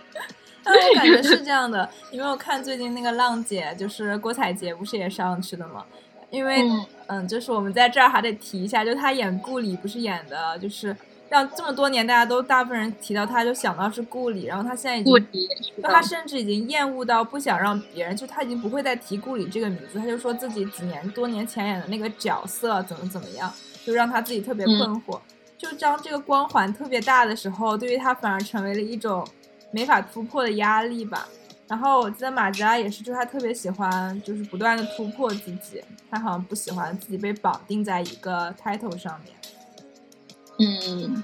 [0.62, 5.85] 但我感觉是这 样的，因为我看最近那个浪姐，就是郭采洁，不是也上去的吗？
[6.30, 6.64] 因为，
[7.07, 10.96] 嗯，就是我们在这儿还得提一下，就他演顾里不是演的，就是
[11.35, 23.53] 让这么多年大家都大部分人提到他就想到是顾里，然后他现在已经，就他甚至已经厌恶到不想让别人，就他已经不会再提顾里这个名字，他就说自己几年多年前演的那个角色怎么怎么样，
[23.85, 25.18] 就让他自己特别困惑。
[25.59, 29.27] 就当这个光环特别大的时候，对于他反而成为了一种
[29.73, 31.27] 没法突破的压力吧。
[31.66, 35.83] 然后我记得马吉拉也是，就他特别喜欢，就是不断的突破自己。
[36.09, 39.35] 他好像不喜欢自己被绑定在一个 title 上面。
[40.58, 41.22] 嗯，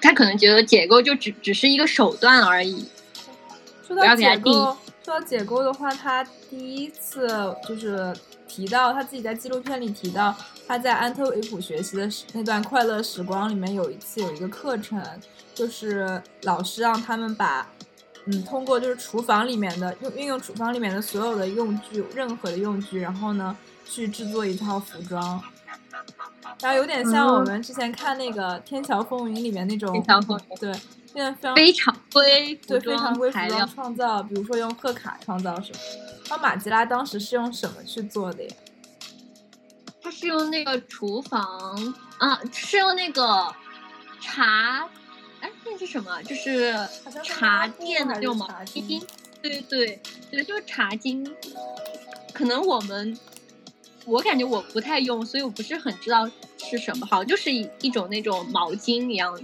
[0.00, 2.88] 他可能觉得解构就只只是一个手段而已。
[3.86, 7.28] 说到解构，说到解构的话，他第一次
[7.68, 8.14] 就是
[8.48, 10.34] 提到他自己在纪录片里提到
[10.66, 15.02] 他在安特卫普学习的那段快乐时光里面，有一次有一个课程，
[15.54, 17.70] 就是老师让他们把。
[18.28, 23.56] 嗯，通过就是厨房里面的用运用厨房里面的所有的用具，任何的用具，然后呢
[23.88, 25.40] 去制作一套服装，
[26.60, 30.72] 然后有点像我们之前看那个《天桥风云》里面那种，天桥风云对，
[31.14, 35.78] 那非常非常规，对非常规服装创造，比如说用贺卡创造什么。
[36.28, 38.50] 那马吉拉当时是用什么去做的呀？
[40.02, 41.42] 他是用那个厨房
[42.18, 43.52] 啊，是用那个
[44.20, 44.88] 茶。
[45.40, 46.22] 哎，那是什么？
[46.22, 46.74] 就是
[47.22, 49.02] 茶店的那种毛巾。
[49.42, 51.28] 对对对，就是茶巾。
[52.32, 53.16] 可能我们，
[54.06, 57.04] 我感觉我不太用，所以我不是很知道是什么。
[57.04, 59.42] 好像就是一一种那种毛巾一样的。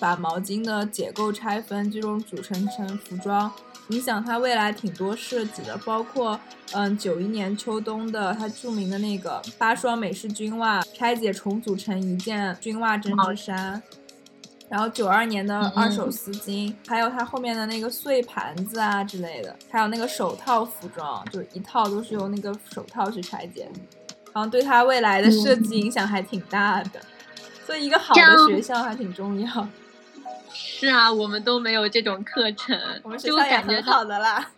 [0.00, 3.50] 把毛巾的结构拆分，最终组成成服装，
[3.86, 6.38] 你想它未来挺多设计的，包括
[6.72, 13.80] 嗯九一年秋冬的它著名的那个八双美式军袜，拆解重组成一件军袜针织衫。
[14.68, 23.70] 然后九二年的二手丝巾，还有它后面的那个碎盘子啊之类的，还有那个手套服装，就一套都是由那个手套去裁剪，
[24.34, 27.00] 然后对他未来的设计影响还挺大的，
[27.64, 29.68] 所以一个好的学校还挺重要。
[30.52, 34.50] 是啊，我们都没有这种课程，我们学校感觉好的啦。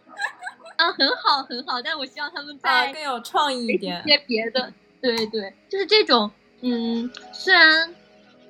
[0.77, 4.73] 啊，很好很好，但我希望他们 再更有创意一点，一些别的。
[5.01, 6.31] 对对，就是这种，
[6.62, 7.95] 嗯，虽然。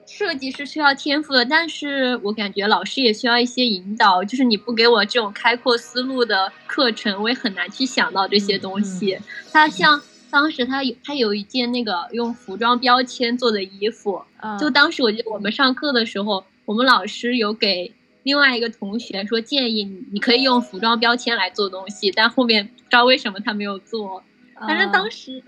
[0.08, 4.22] 设计是需要天赋的，但是我感觉老师也需要一些引导。
[4.22, 9.18] 就是你不给我这种开阔思路的课程，我也很难去想到这些东西。
[9.52, 14.22] 它像当时他有他有一件那个用服装标签做的衣服，
[14.58, 24.22] 就当时我记得我们上课的时候，我们老师有给另外一个同学说建议你你可以用服装标签来做东西，但后面不知道为什么他没有做。
[24.60, 25.42] 反正当时。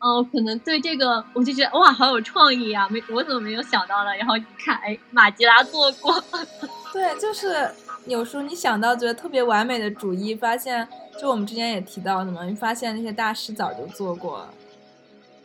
[0.00, 2.86] 哦，可能对这个我就觉得哇，好有创意啊！
[2.90, 4.14] 没，我怎么没有想到呢？
[4.14, 6.22] 然后一看，哎，马吉拉做过。
[6.92, 7.70] 对，就是
[8.06, 10.86] 有时候你想到觉得特别完美的主意，发现
[11.20, 14.54] 就我们之前也提到的嘛，你发现那些大师早就做过了。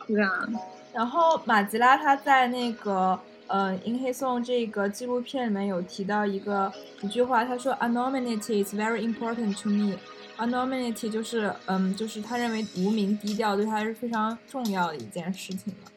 [0.06, 0.48] 对啊。
[0.92, 9.96] 然后马吉拉他在那个呃《银黑颂》这个纪录片里面有提到一个一句话，他说：“Anonymity is very important to me。”
[10.36, 15.90] Anonymity 就是，嗯，就是他认为无名低调对他是非常重要的一件事情嘛。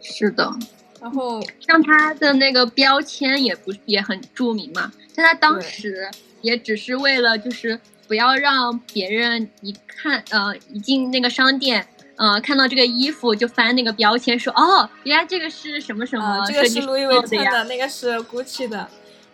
[0.00, 0.50] 是的。
[1.00, 6.10] 然后 像他的那个标签也不也很著名嘛，但他当时
[6.42, 7.78] 也只是为了就是
[8.10, 18.88] 不要让别人一看，呃，一进那个商店，呃，看到这个衣服就翻那个标签说，哦，原来这个是什么什么，这个是路易威登的，那个是 Gucci 的。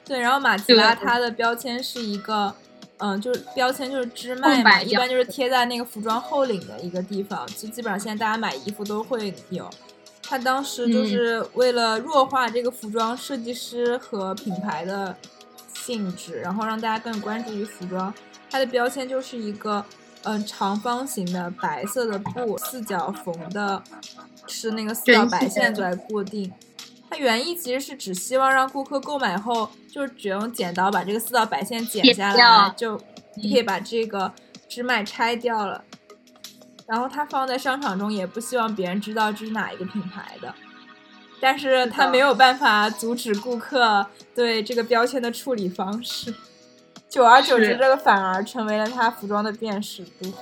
[0.05, 2.55] 对，然后马吉拉它的标签是一个。
[2.99, 9.71] 嗯，就是标签就是支卖嘛，一般就是贴在那个服装后领的一个地方，就基本上现在大家买衣服都会有。
[10.23, 15.15] 他当时就是为了弱化这个服装设计师和品牌的
[15.75, 18.13] 性质，然后让大家更关注于服装。
[18.51, 19.85] 它的标签就是一个
[20.23, 23.83] 嗯长方形的白色的布，四角缝的，
[24.47, 26.53] 是那个四角白线来固定。
[27.09, 33.05] 它原意其实是只希望让顾客购买后，就是只用剪刀把这个四道白线剪下来，就可
[33.43, 34.33] 以把这个
[34.69, 35.85] 织脉拆掉了。
[36.87, 40.55] 然后它放在商场中，也不希望别人知道这是哪一个品牌的。
[41.41, 46.35] 但是它没有办法阻止顾客对这个标签的处理方式，
[47.09, 50.33] 久而久之，这个反而成为了他服装的辨识度。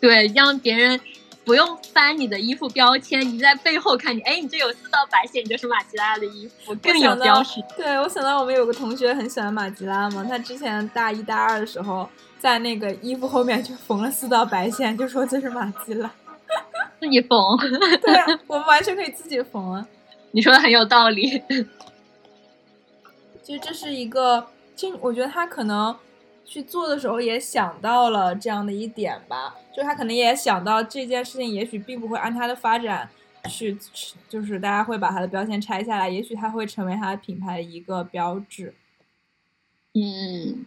[0.00, 1.00] 对，让别人。
[1.42, 7.60] 不用翻你的衣服标签，你在背后看你，哎，你这有四道白线，你就是马吉拉的衣服，更有标识。
[7.76, 16.08] 对，我想到我们有个同学很喜欢马吉拉嘛，他之前大一、大二的时候，在那个衣服后面就缝了四道白线，就说这是马吉拉。
[17.00, 17.56] 自己缝？
[18.00, 19.84] 对啊，我们完全可以自己缝啊。
[20.32, 21.42] 你说的很有道理。
[23.42, 24.46] 其实这是一个，
[24.80, 25.94] 其实我觉得他可能。
[26.42, 33.08] 去做的时候也想到了这样的一点吧，就他可能也想到这件事情也许并不会按他的发展
[33.48, 33.78] 去，
[34.28, 38.74] 就是大家会把他的标签拆下来，也许他会成为他的品牌的一个标志。
[39.94, 40.66] 嗯，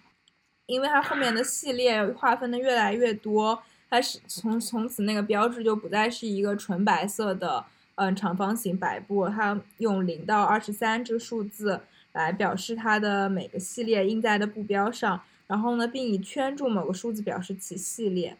[0.68, 11.82] 因为他后面的系列划分的越来越多，他是从从此那个标志就不再是一个纯白色的嗯长方形白布，它用零到二十三这个数字
[12.14, 15.22] 来表示它的每个系列印在的布标上。
[15.46, 18.38] 然后呢，并以圈住某个数字表示其系列，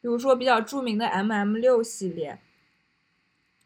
[0.00, 2.38] 比如说比较著名的 M M 六系列，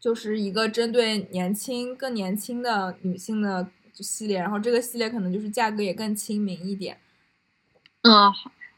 [0.00, 4.38] 就是一个针对年轻、更年轻的女性的系列。
[4.38, 6.98] 然后这个系列可能就是价格也更亲民一点。
[8.02, 8.32] 嗯，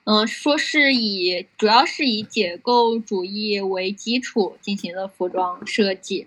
[0.04, 6.26] 嗯，说是以主要是以解构主义为基础进行的服装设计。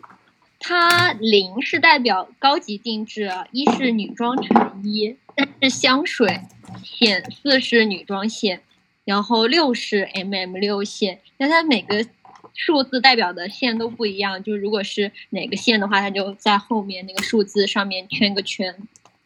[0.61, 6.41] 它零是代表高级定制，一是女装成衣，三是香水。
[6.83, 8.61] 线四是女装线，
[9.03, 12.05] 然后六是 M M 六线，那它每个
[12.53, 14.41] 数字代表的线都不一样。
[14.41, 18.73] 就如果是哪个线的话，它就在后面那个数字上面圈个圈。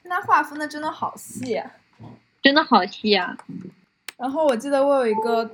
[0.04, 1.62] 那划分的真的好细，
[2.42, 3.38] 真的好细啊！
[4.18, 5.50] 然后我记得我有一个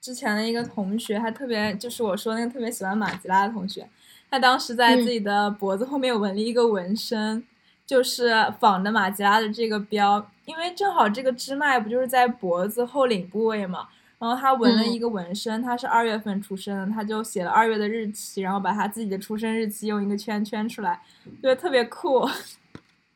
[0.00, 3.86] 之前的一个同学，他特别就是我说那个特别喜欢马吉拉的同学，
[4.32, 7.44] 他当时在自己的脖子后面纹了一个纹身。
[7.84, 21.02] 就是仿的马吉拉的这个标，因为正好这个支脉不就是在脖子后领部位嘛，然后他纹了一个纹身，他是二月份出生的，他就写了二月的日期，然后把他自己的出生日期用一个圈圈出来，
[21.42, 22.26] 觉得特别酷。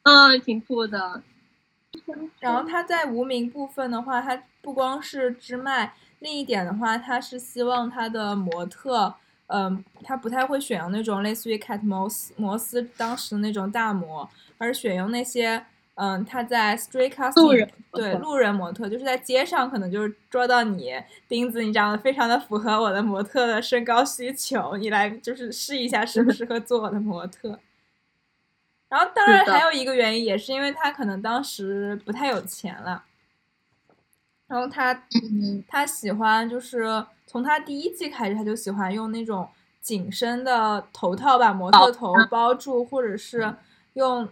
[0.03, 1.23] 嗯，挺酷的。
[2.41, 9.15] 然后他在无名部分的话，他不光是支脉，另一点的话，他是希望他的模特。
[9.49, 14.29] 嗯，他不太会选用那种类似于 Cat 摩斯摩斯当时那种大模，
[14.59, 20.93] 而选用那些嗯，他在 Street Casting 对路人模特，就是在街上可能就是捉到你
[21.27, 27.59] 钉子，你长得非常的符合我的模特的身高需求，你来就是试一下适不适合做我的模特。
[28.89, 33.05] 然后当然还有一个原因，也是因为他可能当时不太有钱了，
[34.47, 35.03] 然后他
[35.69, 37.05] 他喜欢就是。
[37.29, 39.47] 从他第一季开始，他就喜欢用那种
[39.81, 43.53] 紧身的头套把模特头包住，或者是
[43.95, 44.27] 用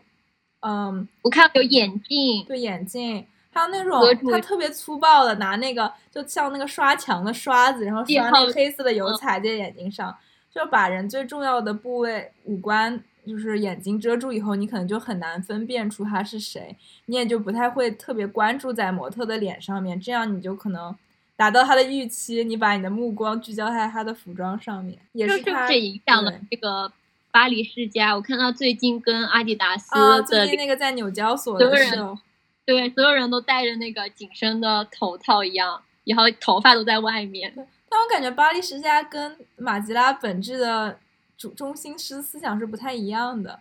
[0.60, 4.00] 嗯，我看有眼镜，对眼镜，还有那种
[4.30, 9.16] 他特别粗暴的拿那个就像那个刷墙的刷子，然后刷那个黑色的油嗯。
[9.18, 10.16] 彩在眼睛上，
[10.54, 20.94] 就把人最重要的部位五官就是眼睛遮住以后，你可能就很难分辨出他是谁，你也就不太会特别关注在模特的脸上面，这样你就可能
[21.36, 26.92] 达到他的预期，你把你的目光聚焦在他的服装上面，也是是他这影响了这个
[27.30, 28.14] 巴黎世家。
[28.14, 32.18] 我看到最近跟阿迪达斯啊，最近那个在纽交所所有人的。
[32.66, 37.52] 对所有人都戴着那个紧身的头套一样，然后头发都在外面。
[37.54, 40.98] 但我感觉巴黎世家跟马吉拉本质的
[41.44, 43.60] 主中心思思想是不太一样的。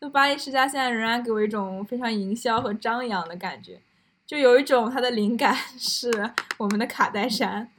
[0.00, 3.80] 就巴黎世家现在仍然给我一种非常营销和张扬的感觉，
[4.26, 6.10] 就有一种它的灵感 是
[6.58, 7.70] 我们的卡戴珊。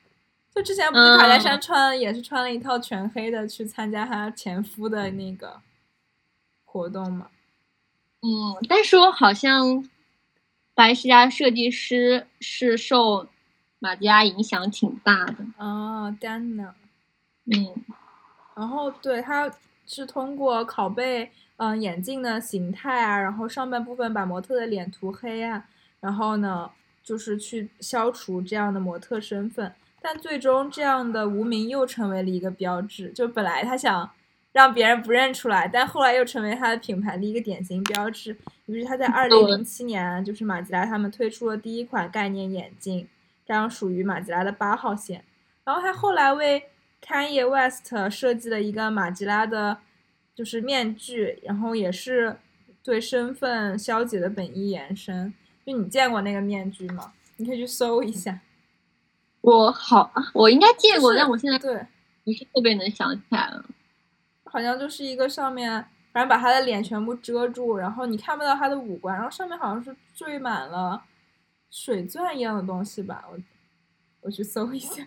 [0.56, 5.60] 就之前不是卡戴珊嗯穿、也是穿了一套全黑的去参加她前夫的那个
[6.64, 7.28] 活动嘛？
[8.22, 9.86] 嗯，但是我好像
[10.74, 13.28] 巴黎世家设计师是受
[13.80, 15.44] 马吉拉影响挺大的。
[15.58, 16.74] 哦 n a
[17.46, 17.76] 嗯
[18.56, 19.52] 然后对，它
[19.86, 21.26] 是通过拷贝
[21.58, 25.66] 嗯、呃眼镜的形态啊，然后上半部分把模特的脸涂黑啊，
[26.00, 26.70] 然后呢
[27.04, 34.10] 就是去消除这样的模特身份，但最终这样的无名又成为了一个标志，就本来他想
[34.52, 38.36] 让别人不认出来，但后来又成为他的品牌的一个典型标志。
[38.66, 43.08] 于是他在二零零七年，就是马吉拉他们推出了第一款概念眼镜，
[43.46, 45.24] 这样属于马吉拉的八号线。
[45.64, 46.64] 然后他后来为
[47.02, 49.80] Kanye West 设计了一个马吉拉的，
[50.36, 52.38] 就是面具，然后也是
[52.84, 55.34] 对身份消解的本意延伸。
[55.66, 57.14] 就你见过那个面具吗？
[57.38, 58.40] 你可以去搜一下。
[59.42, 61.86] 我好，我应该见过，就是但我现在对，
[62.24, 63.66] 不是特别能想起来了。
[64.44, 71.04] 好像就是一个上面，反正把他的脸全部遮住，然后你看不到他的五官，然后上面好像是缀满了
[71.72, 73.26] 水钻一样的东西吧。
[73.32, 73.40] 我
[74.22, 75.04] 我去搜一下。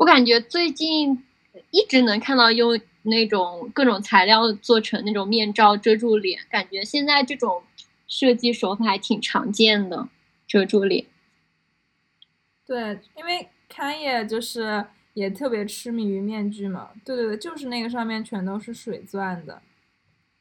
[0.00, 1.22] 我感觉最近
[1.70, 7.62] 一直能看到用那种各种材料做成那种面罩遮住脸，感觉现在这种
[8.08, 10.08] 设计手法还挺常见的，
[10.46, 11.04] 遮住脸。
[12.66, 16.88] 对，因为 Kanye 就是也特别痴迷于面具嘛。
[17.04, 19.60] 对对对，就是那个上面全都是水钻的。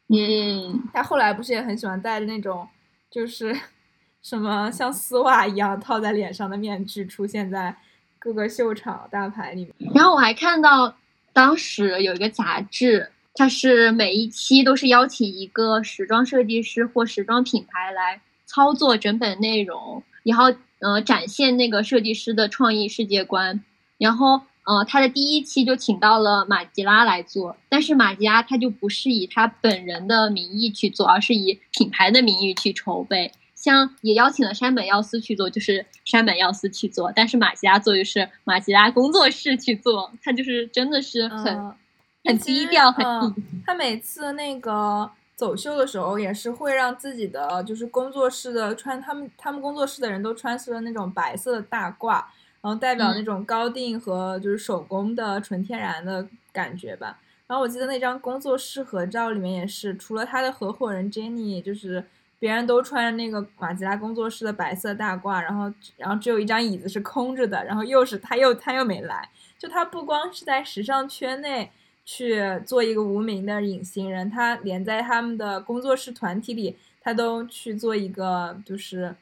[0.07, 2.65] 嗯，他后来不是也很喜欢戴着那种
[3.11, 3.53] 就是
[4.23, 7.75] 什么像丝袜一样套在脸上的面具出现在
[8.19, 9.91] 各个秀场大牌里面。
[9.95, 10.95] 然后我还看到
[11.33, 23.63] 当时有一个杂志，它是每一期都是邀请一个时装设计师或时装品牌来操作整本内容，然后呃展现那个设计师的创意世界观。
[23.97, 33.31] 然后呃，他的第一期就请到了马吉拉来做，但是马吉拉他就不是以他本人的名义去做，而是以品牌的名义去筹备。
[33.59, 41.75] 像也邀请了山本耀司去做，就是山本耀司去做，但是马吉拉做就是马吉拉工作室去做，他就是真的是很、嗯，
[42.23, 52.23] 很低调，很嗯隐他每次那个走秀的时候，也是会让自己的就是工作室的穿他们他们工作室的人都穿上了那种白色的大褂，
[52.61, 57.19] 然后代表那嗯种高定和就是手工的纯天然的感觉吧。
[57.47, 62.05] 然后我记得那张工作室合照里面也是，除了他的合伙人 Jenny，就是
[62.39, 71.71] 别人都穿着那个马吉拉工作室的白色大褂，然后然后只有一张椅子是空着的，然后又是他又他又没来，就他不光是在时尚圈内。
[72.11, 79.15] 去做一个无名的隐形人，他连在他们的工作室团体里，他都去做一个就是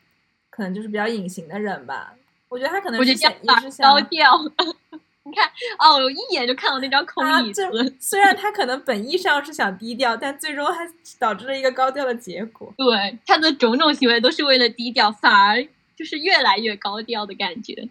[0.49, 2.13] 可能就是比较隐形的人吧。
[2.47, 4.31] 我觉得他可能是想得这样也是想高调。
[5.27, 5.45] 你看，
[5.77, 7.61] 哦，我一眼就看到那张空椅子。
[7.99, 12.73] 虽然他可能本意上是想低调，但最终还导致了一个高调的结果。
[12.77, 15.61] 对，他的种种行为都是为了低调，反而
[15.97, 17.89] 就是越来越高调的感觉。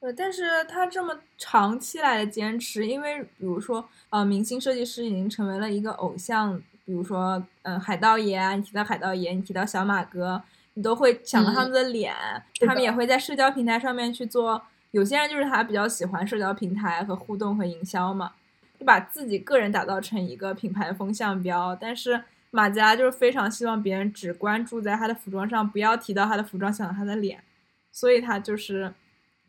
[0.00, 10.40] 对，但是他这么长期来的坚持，因为比如说，呃，明星设计师已经成为了一个偶像，比如说，嗯、海盗爷啊，你提到海盗爷，你提到小马哥，
[10.74, 12.14] 你都会想到他们的脸，
[12.60, 14.62] 他们也会在社交平台上面去做。
[14.94, 18.32] 有些人就是他比较喜欢社交平台和互动和营销嘛，
[18.78, 21.74] 就把自己个人打造成一个品牌风向标。
[21.74, 22.22] 但是
[22.52, 27.42] 马吉拉就是非常希望别人只关注在他的服装上，不要提到他的服装，想到他的脸，
[27.90, 28.94] 所以他就是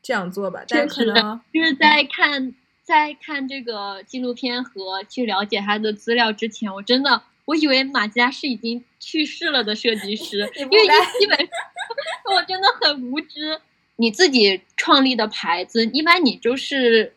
[0.02, 0.64] 这样做吧。
[0.68, 10.80] 但可能就是在看在看这个纪录片和去了解他的资料之前，我真的我以为马吉拉是已经去世了的设计师，因为
[11.20, 11.38] 基本
[12.34, 13.60] 我真的很无知。
[13.98, 17.14] 你自己创立的牌子，一般你就是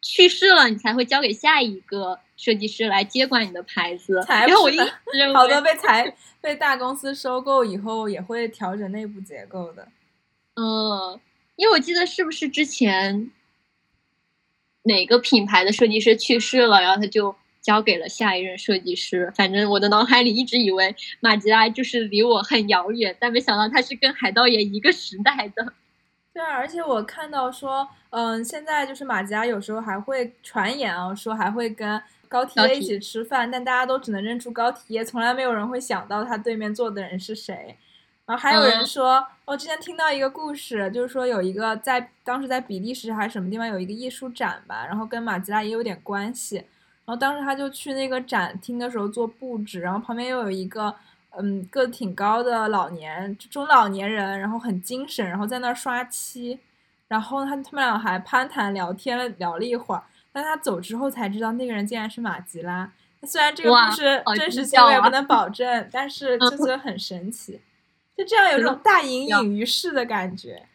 [0.00, 4.22] 去世了，你才会交给下一个设计师来接管你的牌子。
[4.22, 4.78] 才然后我一
[5.34, 9.86] 好多被裁被大公司收购以后，也会调整内部结构的。
[10.54, 11.20] 嗯，
[11.56, 13.30] 因为我记得是不是之前
[14.84, 19.32] 哪个品牌的设计师去世了，然后他就交给了下一任设计师。
[19.36, 25.72] 反正我的脑海里一直以为马吉拉就是离我很遥远，但没想到他是跟海盗爷一个时代的。
[26.34, 37.76] 对啊，而且我看到说，嗯，现在就是马吉拉有时候还会传言啊，说还会跟高缇高缇耶一起吃饭，但大家都只能认出高缇耶，从来没有人会想到他对面坐的人是谁。
[38.24, 46.56] 然后还有人嗯说，我之前听到一个故事，就是说有一个在当时在比利时还是什么地方有一个艺术展吧，然后跟马吉拉也有点关系。
[47.04, 50.94] 然后当时他就去那个展厅的时候做布置，然后旁边又有一个
[51.38, 56.58] 嗯个子挺高的老年中老年人，然后很精神，然后在那儿刷漆，
[57.08, 60.02] 然后他他们俩还攀谈聊天了聊了一会儿，
[60.32, 62.90] 但他走之后才知道那个人竟然是马吉拉。
[63.24, 67.60] 虽然这个故事真实性我也不能保证，但是就觉得很神奇，
[68.16, 70.66] 就这样有种大隐隐于市的感觉，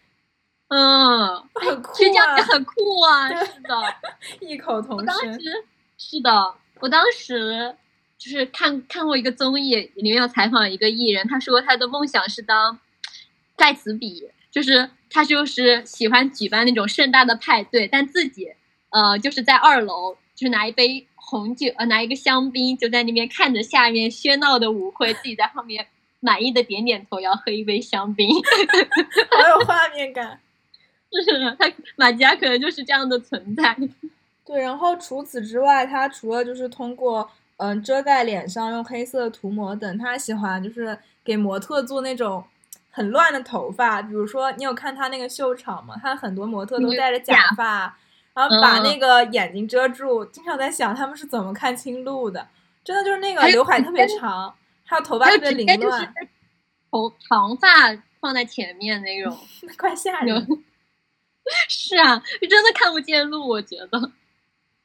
[0.70, 3.76] 嗯，很酷啊也，很酷啊，是的。
[4.40, 5.40] 异口同声。
[5.98, 7.76] 是的，我当时
[8.18, 12.80] 就是看看过一个综艺，里面要采访一个艺人，他说他的梦想是当
[13.56, 18.52] 盖茨比，就是他就是喜欢举办那种盛大的派对，但自己
[18.90, 25.88] 呃就是在二楼，就是拿一杯红酒，呃拿一个香槟，就在那边看着下面喧闹的舞会，自己在后面
[26.20, 28.30] 满意的点点头，要喝一杯香槟。
[29.32, 30.40] 好有画面感。
[31.10, 33.74] 就是他马吉拉可能就是这样的存在。
[34.46, 42.44] 对，然后除此之外，他除了就是通过嗯遮盖脸上用黑色涂抹等，他喜欢就是给模特做那种
[42.90, 45.96] 很乱的头发，比如说你有看他那个秀场吗？
[46.02, 47.98] 他很多模特都戴着假假发，
[48.34, 52.48] 然后把嗯那个眼睛遮住，经常在想他们是怎么看清路的。
[52.84, 54.54] 真的就是那个刘海特别长，
[54.86, 56.14] 还有头发特别凌乱，
[56.90, 57.68] 头长发
[58.22, 59.38] 放在前面那种。
[59.78, 60.48] 快吓人。
[61.68, 64.12] 是啊，就真的看不见路，我觉得。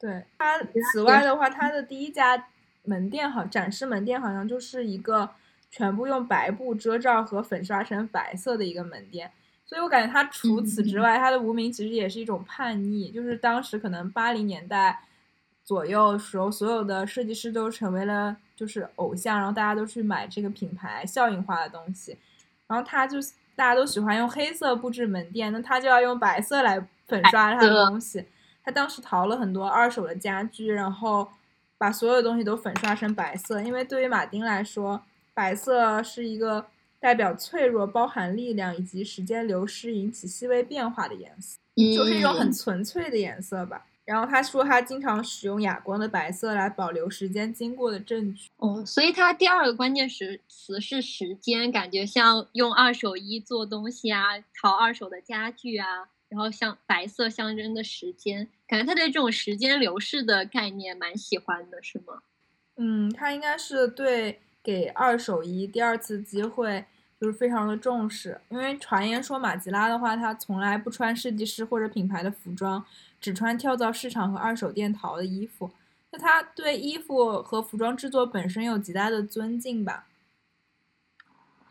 [0.01, 0.59] 对他，
[0.93, 2.49] 此外的话，他的第一家
[2.85, 5.31] 门店好展示门店好像就是一个
[5.71, 9.31] 全部用白布遮罩和粉刷成白色的一个门店，
[9.65, 11.03] 所以我感觉它除此之嗯。
[11.03, 15.01] 外，它的无名其实也是一种叛逆，就是当时可能八零年代
[15.65, 22.19] 左右时候，所有的设计师都成为了就是偶像，然后大家都去买这个品牌效应化的东西，
[22.67, 23.19] 然后他就
[23.55, 28.27] 大家都喜欢用黑色布置门店，那他就要用白色来粉刷他的东西。
[28.65, 31.29] 他当时淘了很多二手的家具，然后
[31.83, 35.03] 把所有东西都粉刷成白色，因为对于马丁来说，
[35.35, 36.65] 白色是一个
[37.01, 43.85] 代表脆弱、包含力量以及时间流失引起细微变化的颜色，就是一种很嗯纯粹的颜色吧。
[44.05, 48.49] 然后他说他经常使用哑光的白色来保留时间经过的证据。
[48.59, 62.23] 哦，所以他第二个关键词词是时间，感觉像用二手衣做东西啊，淘二手的家具啊，然后像白色象征的时间，感觉他对这种时间流逝的概念蛮喜欢的，是吗？
[62.77, 66.87] 嗯，他应该是对给二手衣第二次机会
[67.21, 72.83] 就是非常的重视，因为传言说马吉拉的话，他从来不穿设计师或者品牌的服装，
[73.21, 75.71] 只穿跳蚤市场和二手店淘的衣服。
[76.11, 80.07] 那他对衣服和服装制作本身有极大的尊敬吧？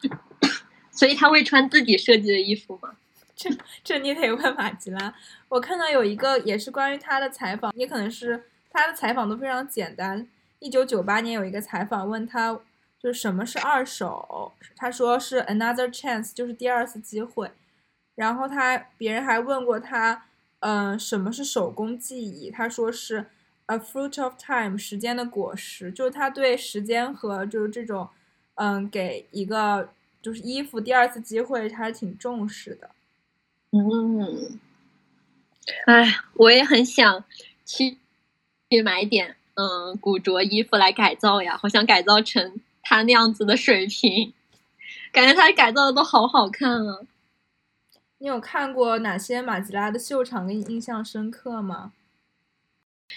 [0.93, 2.97] 所以他会穿自己设计的衣服吗？
[3.41, 3.49] 这
[3.83, 5.13] 这你得问马吉拉。
[5.49, 10.27] 我看到有一个也是关于他的采访，也可能是他的采访都非常简单。
[10.59, 12.53] 一九九八年有一个采访问他，
[12.99, 17.49] 就是什么是二手，他说是 another chance，就是第二次机会。
[18.13, 20.25] 然后他别人还问过他，
[20.59, 22.51] 嗯、什么是手工技艺？
[22.51, 23.25] 他说是
[23.65, 28.07] a fruit of time，时间的果实，就是他对时间和就是这种，
[28.55, 29.89] 嗯，给一个
[30.21, 32.91] 就是衣服第二次机会，他是挺重视的。
[33.71, 34.59] 嗯，
[35.85, 37.23] 哎，我也很想
[37.65, 37.97] 去
[38.69, 44.33] 去买点嗯古着衣服来改造呀，好想改造成他那样子的水平，
[45.13, 46.99] 感觉他改造的都好好看啊。
[48.17, 51.93] 你有看过哪些马吉拉的秀场给你印象深刻吗？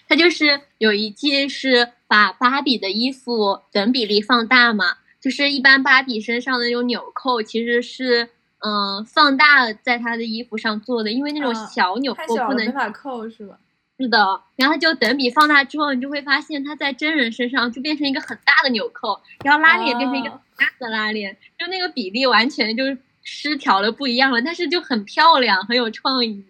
[0.09, 8.31] 他就是有一季是把芭比的衣服等比例放大嘛，就是一般芭比身上的那种纽扣其实是
[8.65, 13.59] 嗯放大在他的衣服上做的，因为那种啊小纽扣不能扣是吧？
[13.97, 26.45] 是的，然后就等比放大之后，你就会发现它在真人身上就变成一个很大的纽扣，然后拉链也变成一个哦很大的拉链，就那个比例完全就是失调了，不一样了，但是就很漂亮，很有创意。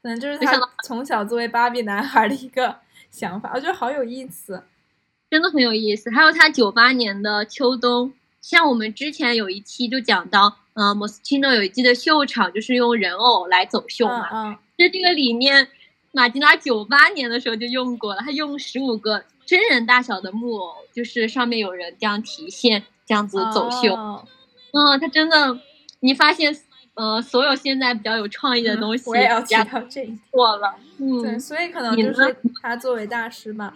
[0.00, 2.76] 可能就是他没想到从小作为芭比男孩的一个
[3.10, 4.62] 想法，我觉得好有意思，
[5.28, 6.08] 真的很有意思。
[6.10, 15.66] 还有他九八年的秋冬，像我们之前有一期就讲到，呃，Moschino 有一季的秀场就是用人偶来走秀嘛，嗯嗯就这个里面，
[16.12, 23.92] 马吉拉九八年的时候就用过了，他用十五个真人大小的木偶，就是上面有人这样提线，这样子走秀。
[23.92, 24.24] 哦
[24.72, 25.58] 嗯，他真的，
[25.98, 26.56] 你发现，
[26.94, 30.20] 呃，所有现在比较有创意的东西，嗯我也要提加到这一点。
[30.30, 30.76] 过了。
[30.96, 33.74] 对，嗯，所以可能就是他作为大师嘛。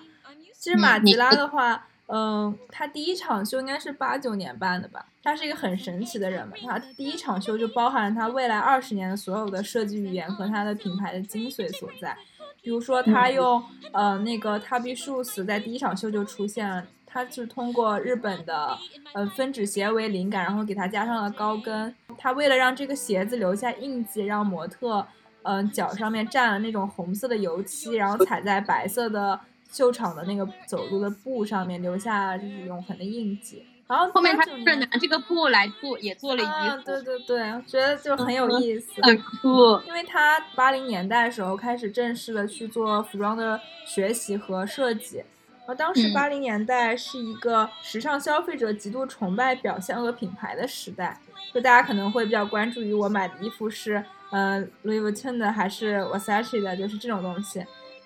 [0.53, 5.07] 其实嗯马吉拉的话，嗯，他第一场秀应该是八九年办的吧。
[5.23, 12.15] 他是一个很神奇的人嘛，他第一场秀就包含了他未来二十年的所有的设计语言和他的品牌的精髓所在。
[12.61, 18.77] 比如说，他嗯用呃那个 Tabi Shoes 在第一场秀就出现了，他是通过日本的
[19.15, 21.95] 呃分趾鞋为灵感，然后给它加上了高跟。
[22.19, 25.07] 他为了让这个鞋子留下印记，让模特
[25.45, 29.41] 嗯、脚上面蘸了那种红色的油漆，然后踩在白色的
[29.73, 33.67] 秀场的那个走路的布上面，留下就是永恒的印记。
[33.89, 39.03] 然后后面他89是拿这个布来做，也做了啊，衣服，对对对，觉得就很有嗯意思。
[39.03, 39.79] 很酷。
[39.87, 45.23] 因为他八零年代的时候开始正式的去做服装的学习和设计，
[45.67, 51.21] 而当时嗯八零年代是一个时尚消费者极度崇拜表现和品牌的时代，
[51.53, 57.63] 就大家可能会比较关注于我买的衣服是嗯、呃、Louis Vuitton 的还是 Versace 的，就是这种东西。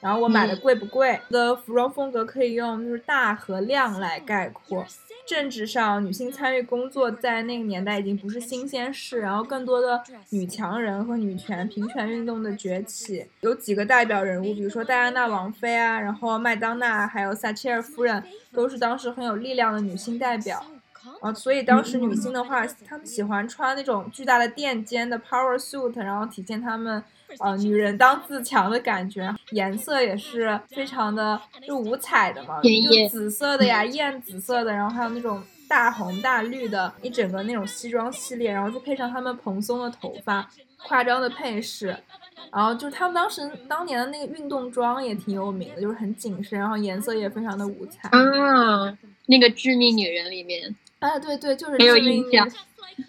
[0.07, 1.21] 然后我买的嗯贵不贵？
[1.31, 4.87] 我的服装风格可以用就是大和量来概括。
[5.27, 10.01] 政治上，女性参与工作在那个年代已经不是新鲜事，然后更多的
[10.31, 20.65] 女强人和女权平权运动的崛起，有几个代表人物，比如说戴安娜王妃啊，然后麦当娜，还有撒切尔夫人，都是当时很有力量的女性代表。
[21.21, 27.03] 啊，所以当时女性的话，她们喜欢穿那种巨大的垫肩的 power suit，然后体现她们
[27.39, 29.35] 呃女人当自强的感觉。
[29.51, 40.49] 颜色也是非常的就五彩的嘛，就紫色的呀，艳紫色的，然后还有那种大红大绿的一整个那种西装系列，然后再配上她们蓬松的头发，
[40.85, 41.97] 夸张的配饰。
[42.53, 48.09] 然后就是他们当时当年的那个运动装也挺有名的，就是很紧身，然后颜色也非常的五彩。
[48.11, 48.97] 啊，
[49.27, 52.49] 那个致命女人里面，啊，对对，就是没有印象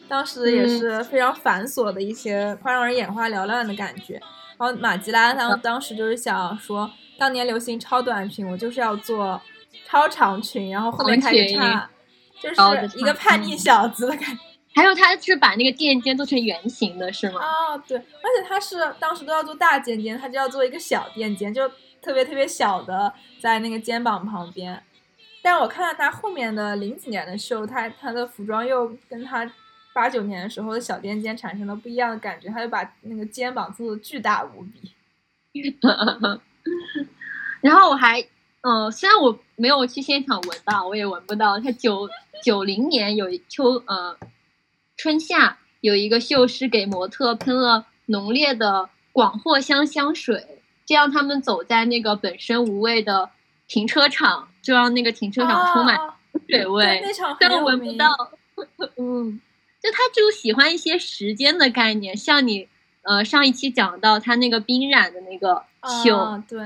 [0.08, 4.22] 当时也嗯是非常繁琐的一些，快让人眼花缭乱的感觉。
[4.58, 9.42] 然后马吉拉当当时就是想说，当年流行超短裙，我就是要做
[9.86, 11.90] 超长裙，然后后面开始裙唱，
[12.42, 14.42] 就是一个叛逆小子的感觉。
[14.76, 17.40] 还有他是把那个垫肩做成圆形的，是吗？
[17.42, 21.68] 哦，对，而且他是当时都要做大垫肩，他就要做一个小垫肩，就
[22.02, 24.84] 特别特别小的在那个肩膀旁边。
[25.50, 29.50] 但我看到他后面的零几年的秀，他他的服装又跟他
[29.94, 34.92] 八九年的时候的小垫肩产生了不一样的感觉，他就把那个肩膀做的巨大无比。
[37.62, 38.22] 然后我还，
[38.60, 41.58] 呃，虽然我没有去现场闻到，我也闻不到。
[41.62, 42.10] 他九
[42.44, 44.18] 九零年有一秋，呃，
[44.98, 53.30] 春夏有一个秀是给模特喷了浓烈的广藿香香水，这样他们走在那个本身无味的
[53.66, 55.98] 停车场，就让那个停车场充满
[56.50, 57.02] 水味。
[57.40, 58.14] 但闻不到。
[58.98, 59.40] 嗯，
[59.82, 62.68] 就他就喜欢一些时间的概念，像你
[63.04, 65.64] 呃上一期讲到他那个冰染的那个
[66.04, 66.60] 秀，啊，对，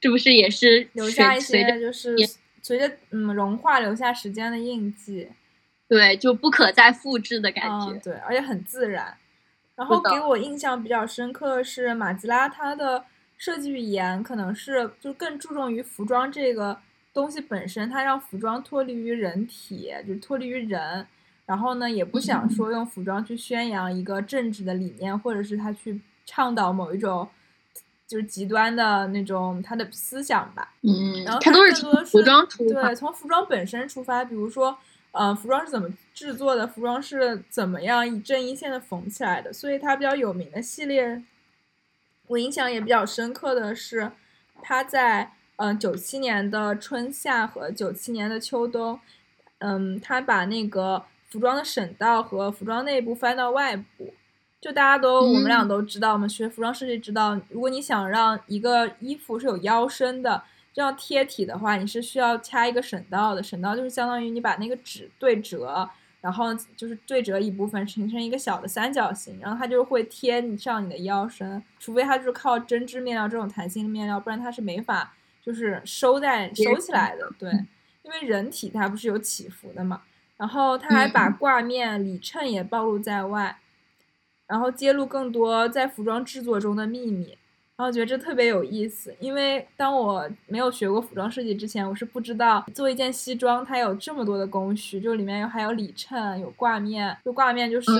[0.00, 2.26] 是不是也是留下一随随着些就是也
[2.62, 5.28] 随着嗯融化留下时间的印记。
[5.86, 7.90] 对就不可再复制的感觉？
[7.90, 9.18] 嗯，对，而且很自然。
[9.74, 13.04] 然后给我印象比较深刻的是马吉拉，他的
[13.36, 16.78] 设计语言可能是就更注重于服装这个
[17.12, 21.06] 东西本身，它让服装脱离于人体，就是脱离于人。
[21.44, 27.28] 然后呢，也不想说用服装去宣扬一个政治的理念，或者是他去倡导某一种
[28.04, 30.72] 就是极端的那种他的思想吧。
[30.82, 34.76] 嗯然后，他都是更多的从服装出发对，，从服装本身出发，比如说，
[35.12, 41.22] 呃，服装是怎么制作的，服装是怎么样一针一线的缝起来的，所以它比较有名的系列，
[42.28, 44.10] 我印象也比较深刻的是，
[44.62, 48.98] 他在嗯九七年的春夏和九七年的秋冬，
[49.58, 54.12] 嗯，他把那个服装的省道和服装内部翻到外部。
[54.58, 63.42] 就大家都，我们俩嗯都知道，我们学服装设计知道，如果你想让一个衣服是有腰身的，这样贴体的话，你是需要掐一个省道的。
[63.42, 65.88] 省道就是相当于你把那个纸对折，
[66.26, 71.62] 然后就是对折一部分形成一个小的三角形，然后它就会贴你上你的腰身。
[71.78, 77.30] 除非它就是靠针织面料这种弹性的面料，不然它是没法就是收在收起来的。
[77.38, 77.48] 对，
[78.02, 80.02] 因为人体它不是有起伏的嘛。
[80.36, 83.56] 然后它还把挂面、里衬也暴露在外，
[84.48, 87.38] 然后揭露更多在服装制作中的秘密。
[87.76, 97.90] 然后觉得这特别有意思，因为当我没有学过服装设计之前，我是不知道做一件西装它有这么多的工序，就里面有还有里衬，有挂面，就挂面就是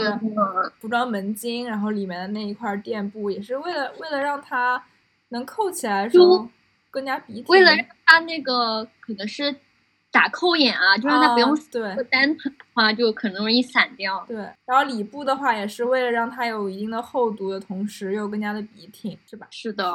[0.80, 4.82] 服装门襟，然后里面的那一块垫布也是为了为了让它
[5.28, 6.48] 能扣起来的时候
[6.90, 9.54] 更加笔挺，为了让它那个可能是。
[10.16, 14.24] 打扣眼啊，就让它不用对单的话，就可能容易散掉。
[14.26, 19.46] 对，然后里布的话也是为了让它有一定的厚度的同时又更加的笔挺，是吧？
[19.50, 19.94] 是的，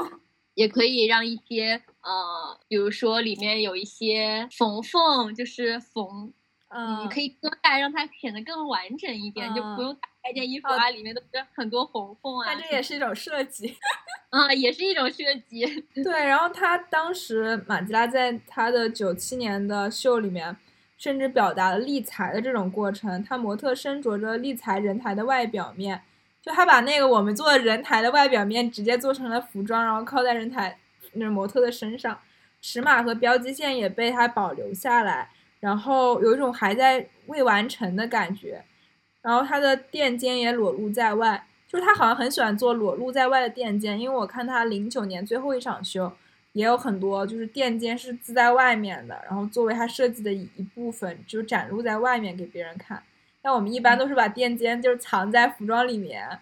[0.53, 6.31] 也可以让一些呃，比如说里面有一些缝缝，就是缝，
[6.69, 12.53] 嗯，可以遮盖，让它显得更完整一点，就不用打开件衣服啊，里面都是很多红缝啊。
[12.53, 13.75] 它这也是一种设计。
[14.29, 15.65] 啊，也是一种设计。
[16.03, 20.55] 对，然后他当时马吉拉在他的九七年的秀里面，
[20.97, 23.21] 甚至表达了立裁的这种过程。
[23.23, 26.01] 他模特身着着立裁人台的外表面，
[26.41, 30.77] 就他把那个我们做人台的外表面直接做成了服装，然后靠在人台
[31.13, 32.17] 那模特的身上，
[32.61, 38.63] 尺码和标记线也被他保留下来，然后有一种还在未完成的感觉，
[39.21, 41.47] 然后他的垫肩也裸露在外。
[41.67, 46.11] 就是他好像很喜欢做裸露在外的垫肩，因为我看他零九年最后一场秀，
[46.51, 53.01] 也有很多就是垫肩是自在外面的，然后作为他设计的一部分，就展露在外面给别人看。
[53.41, 56.39] 但我们一般都是把垫肩就是藏在服装里面。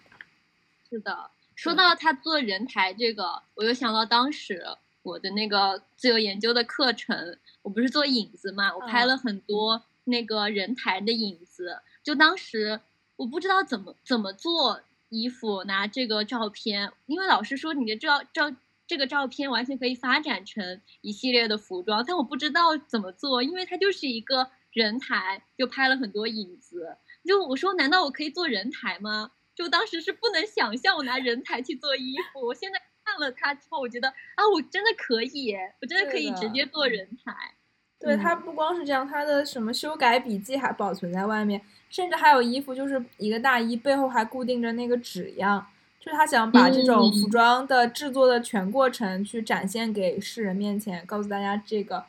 [0.88, 4.64] 是的，说到他做人台这个，我又想到当时
[5.04, 12.80] 我的那个自由研究的课程，我不是做影子嘛，我拍了很多那个人台的影子，就当时
[13.16, 14.82] 我不知道怎么怎么做。
[15.12, 18.54] 衣服拿这个照片，因为老师说你的照照
[18.86, 26.96] 这个照片完全可以发展成一系列的服装，但我不知道怎么做，因为它就是一个人台，就拍了很多影子。
[27.24, 29.32] 就我说，难道我可以做人台吗？
[29.52, 32.46] 就当时是不能想象我拿人台去做衣服。
[32.46, 37.56] 我现在看了它之后，我觉得啊，我真的可以，我真的可以直接做人台。
[38.00, 41.60] 对，他不光是这样，他的什么修改笔记还保存在外面。
[41.90, 45.66] 甚至还有衣服，就是一个大衣背后还固定着那个纸样，
[45.98, 52.04] 就是他想把这种服装的制作的全过程去展现给世人面前，告诉大家这个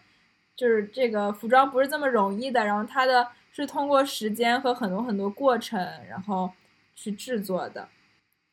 [0.56, 6.52] 就是这个服装不是这么容易的，然后它的是通过时间和很多很多过程，然后
[6.96, 7.90] 去制作的。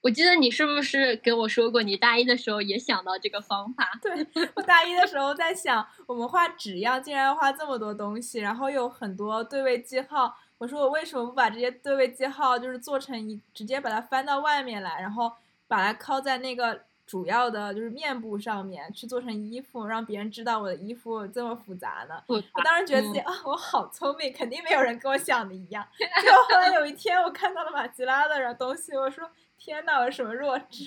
[0.00, 3.90] 我记得你是不是跟我说过，你大一的时候也想到这个方法？
[4.00, 10.36] 对我大一的时候在想，我们画纸样竟然要画这么多东西，然后有很多对位记号。
[10.58, 15.32] 我说我为什么不把这些对位记号就是做成一，直接把它翻到外面来，然后
[15.66, 22.20] 把它靠在那个主要的就是面部上面去做成衣服，让别人知道我的衣服这么复杂呢？
[22.26, 25.86] 我当时觉得自己啊，我好聪明，肯定没有人跟我想的一样。
[25.96, 30.84] 结果后来有一天我看到了马吉拉的东西，我说天呐，我什么弱智？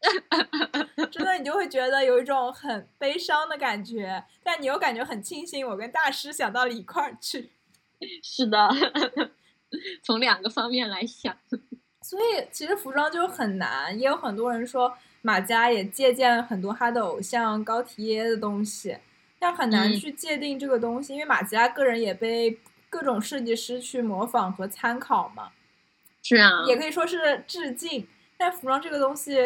[1.10, 7.50] 真的，你就会觉得有一种很悲伤的感觉，但你又感觉很庆幸，我跟大师想到了一块儿去。
[8.22, 8.68] 是的，
[10.02, 11.36] 从两个方面来想，
[12.02, 13.98] 所以其实服装就很难。
[13.98, 18.96] 也有很多人说马家也借鉴了很多他的偶像高缇耶的东西，
[19.38, 22.58] 但很难去界定这个东西，因为马吉拉个人也被
[22.88, 25.52] 各种设计师去模仿和参考嘛。
[26.22, 28.06] 是啊，也可以说是致敬。
[28.36, 29.36] 但服装这个东西，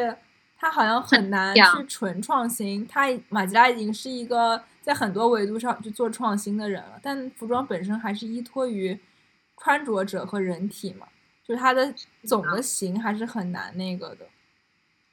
[0.59, 2.87] 它好像很难去纯创新。
[2.87, 4.63] 它马吉拉已经是一个。
[4.85, 9.01] 在很多维度上去做创新的人了，但服装本身还是依托于
[9.57, 11.07] 穿着者和人体嘛，
[11.43, 11.95] 就是它的
[12.25, 14.27] 总的型还是很难那个的。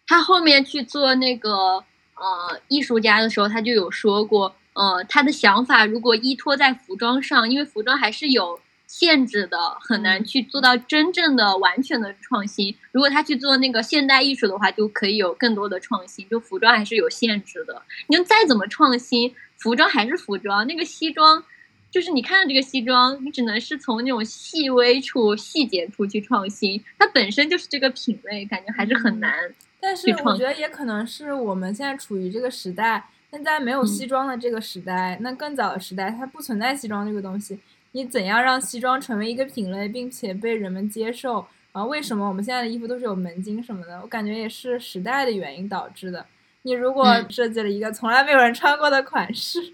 [0.05, 1.81] 他后面去做那个
[2.15, 8.59] 呃艺术家的时候，他就有说过，呃，他的想法如果依托在服装上，因为服装还是有。
[8.91, 12.75] 限制的很难去做到真正的完全的创新。
[12.91, 16.27] 如果他去做那个现代艺术的话，就可以有更多的创新。
[16.27, 20.67] 就服装还是有限制的，你再怎么创新，服装还是服装。
[20.67, 21.41] 那个西装，
[21.89, 26.83] 就是你看到这个西装，你只能是从那种细微处、细节处去创新。
[26.99, 29.33] 它本身就是这个品类，感觉还是很难。
[29.79, 37.57] 但是我觉得也可能是我们现在处于这个时代，现在没有西装的这个时代，那更早的时代它不存在西装这个东西。
[37.93, 41.45] 你怎样让西装成为一个品类，并且被人们接受？
[41.73, 43.99] 然后为什么我们现在的衣服都是有门襟什么的？
[44.01, 46.25] 我感觉也是时代的原因导致的。
[46.63, 49.73] 你如果设计了一个从来没有人穿过的款式，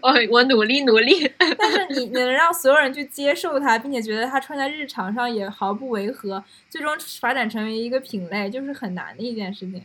[0.00, 9.84] 我 我努力努力， 但是你能让所有人去接受它，并且觉得它穿在日常上也毫不违和，最终发展成为一个品类，就是很难的一件事情，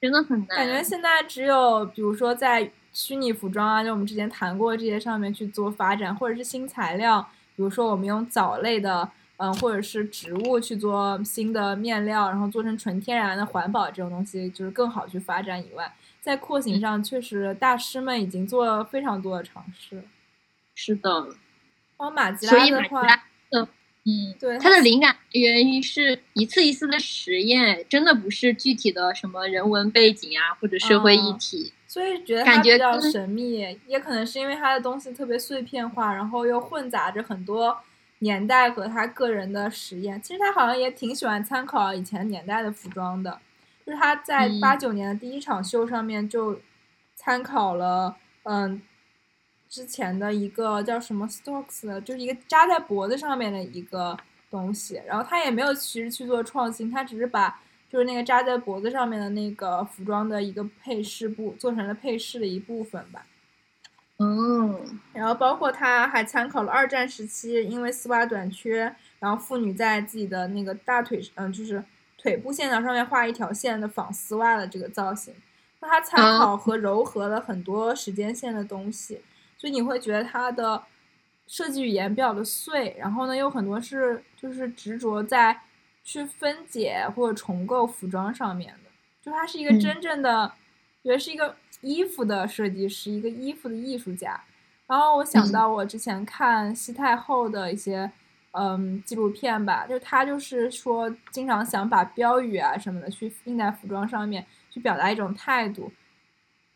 [0.00, 0.48] 真的很难。
[0.56, 2.70] 感觉现在只有比如说在。
[2.92, 7.20] 虚拟服装啊，就我们之前谈过这些上面去做发展，或者是新材料，
[7.56, 20.02] 比如说我们用藻类的嗯，或者是植物去做新的面料，然后做成纯天然的环保这种东西，就是更好去发展以外，在廓形上确实大师们已经做了非常多的尝试。
[20.74, 21.28] 是的，
[21.98, 23.68] 哦，马吉拉的话，马吉拉的，
[24.08, 31.74] 嗯，对它的灵感源于是一次一次的实验，真的不是具体的什么人文背景啊或者社会议哦题。
[31.86, 37.76] 所以觉得感觉它比较神秘，也可能是因为它的东西特别碎片化，然后又混杂着很多
[38.20, 40.20] 年代和他个人的实验。
[40.22, 43.38] 其实他好像也挺喜欢参考以前年代的服装的，
[43.84, 46.60] 就是他在嗯八九年的第一场秀上面就
[47.14, 48.80] 参考了，嗯，
[49.68, 54.16] 之前的一个叫什么 Stokes 的，就是一个扎在脖子上面的一个
[54.50, 57.60] 东西，然后他也没有其实去做创新，他只是把
[57.90, 63.26] 就是那个扎在脖子上面的那个服装的一个配饰部做成了配饰的一部分吧。
[64.20, 71.84] 嗯然后包括他还参考了二战时期因为丝袜短缺，然后妇女在自己的那个大腿，嗯，就是
[72.16, 75.32] 腿部线条上面画一条线的仿丝袜的这个造型。
[75.80, 79.20] 那他参考和糅合了很多时间线的东西，
[79.58, 80.82] 所以你会觉得它的
[81.46, 85.60] 设计语言比较的碎，然后呢有很多是就是执着在
[86.04, 88.90] 去分解或者重构服装上面的，
[89.20, 90.52] 就他是一个嗯真正的，
[91.02, 94.40] 觉得是一个衣服的设计师，一个衣服的艺术家。
[94.86, 98.10] 然后我想嗯到我之前看西太后的一些
[98.52, 105.92] 嗯纪录片吧，就他就是说经常想把标语啊什么的去印在服装上面，去表达一种态度。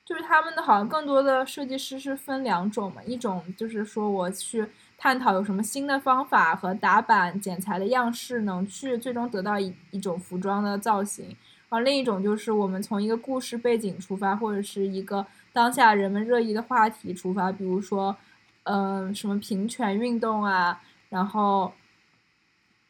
[0.05, 4.67] 就是他们的好像更多的设计师是分两种嘛，一种就是说我去
[4.99, 11.27] 探讨有什么新的方法和打版剪裁的样式能去最终得到一一种服装的造型，
[11.69, 18.17] 然后另一种就是我们从一个故事背景出发，或者是一个当下人们热议的话题出发，比如说，
[18.65, 21.73] 嗯、什么平权运动啊，然后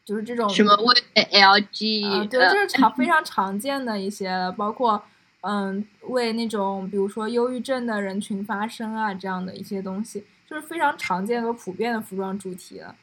[0.05, 0.95] 就是这种什么为
[1.31, 5.03] LG？、啊，对，呃这是常非常常见的一些，包括
[5.43, 12.95] 嗯，为那种比如说忧郁症的人群发声啊，这样的一些东西，就是非常常见和普遍的服装主题了。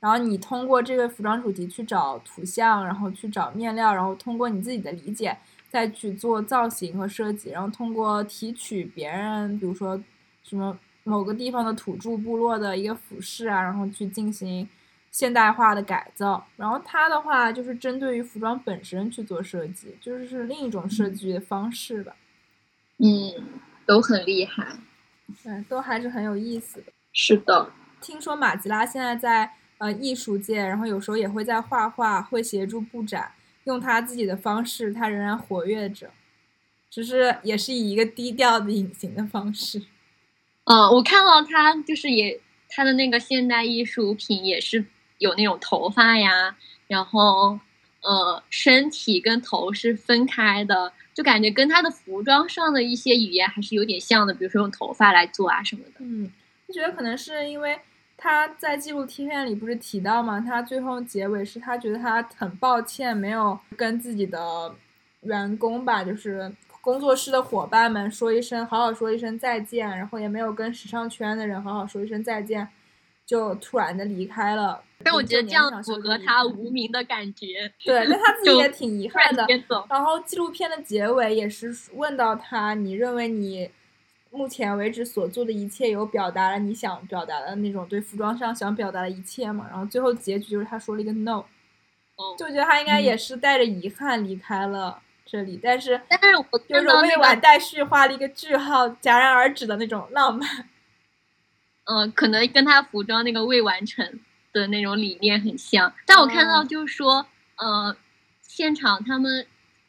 [0.00, 5.36] 然后你通过这个服装主题去找图像，然后去找面料，然后通过你自己的理解
[5.70, 10.02] 再去做造型和设计，然后通过提取别人，比如说
[10.42, 14.66] 什么某个地方的土著部落的一个服饰啊，然后去进行
[15.12, 16.44] 现代化的改造。
[16.56, 22.16] 然后它的话就是针对于服装本身去做设计，就是是另一种设计的方式吧。
[22.98, 24.76] 嗯，都很厉害。
[25.44, 26.92] 对，都还是很有意思的。
[27.12, 33.32] 是的，听说马吉拉现在在呃艺术界，然后有时候也会在画画，会协助布展，
[33.64, 36.10] 用他自己的方式，他仍然活跃着，
[36.90, 39.82] 只是也是以一个低调的隐形的方式。
[40.64, 44.84] 嗯，我看到他就是也他的那个现代艺术品也是
[45.22, 46.56] 有那种头发呀，
[46.88, 47.58] 然后
[48.02, 55.92] 呃身体跟头是分开的，就感觉跟他的服装上的一些语言还是有点像的，比如说用头发来做啊什么的。
[56.00, 56.30] 嗯，
[56.66, 57.78] 我觉得可能是因为
[58.16, 64.74] 他在纪录片里不是提到嘛，他最后结尾是他觉得他很抱歉没有跟自己的
[65.20, 72.66] 员工吧，就是工作室的伙伴们说一声好好说一声再见，然后也没有跟时尚圈的人好好说一声再见，
[73.24, 74.82] 就突然的离开了。
[75.04, 79.46] 但我觉得这样符合他无无名的感觉，对， 但他自己也挺遗憾的。
[79.88, 83.70] 然后纪录片的结尾也是问到他，你认为你
[84.30, 89.66] 目前为止所做的一切有表达了你想表达的那种对服装上想表达的一切吗？
[89.70, 91.44] 然后最后结局就是他说了一个 no，
[92.16, 100.68] 嗯就觉得他应该也是带着遗憾离开了这里，但是但是我就是未完，待续画了一个句号，戛然而止的那种浪漫。
[101.84, 104.20] 嗯、可能跟他服装那个未完成
[104.52, 105.94] 的那种理念很像。
[106.06, 107.26] 但我看到哦就是说，
[107.56, 107.96] 呃，
[108.42, 109.46] 现场他们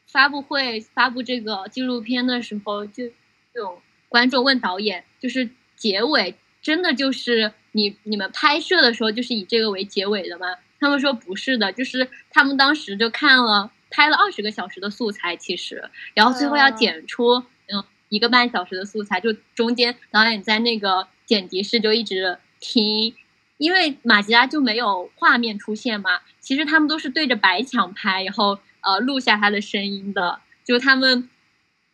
[0.08, 3.06] 发布会发布这个纪录片的时候，就
[3.54, 10.48] 有观众问导演，就是结尾真的就是你你们拍摄的时候就是以这个为结尾的吗？
[10.80, 23.16] 他们说不是的，就是他们当时就看了拍了二十个小时的素材，其实，然后最后要哦剪出嗯一个半小时的素材，就中间导演在那个剪辑室就一直听，
[23.58, 31.30] 因为马吉拉就没有画面出现嘛，其实他们都是对着白墙拍，然后呃录下他的声音的，就他们，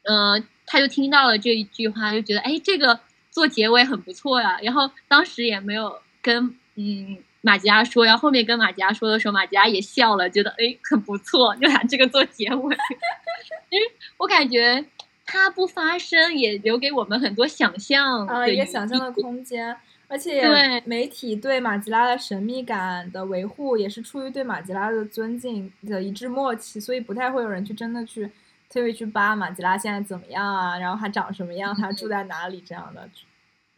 [0.04, 3.00] 呃，他就听到了这一句话，就觉得哎，这个
[3.30, 4.58] 做结尾很不错呀。
[4.64, 12.78] 然后当时也没有跟嗯马吉拉说，然后后面跟马吉拉说的时候，马吉拉也笑了，觉得哎很不错，就拿这个做结尾。
[13.70, 13.88] 因为
[14.18, 14.84] 我感觉
[15.26, 19.78] 他不发声，也留给我们很多想象啊，的余一个想象的地空间。
[20.10, 28.26] 而且对媒体对马吉拉的神秘感的维护，也是出于对马吉拉的尊敬的一致默契，所以不太会有人去真的去
[28.70, 33.08] 特别去扒马吉拉现在怎么样啊，然后他长什么样，他住在哪里这样的，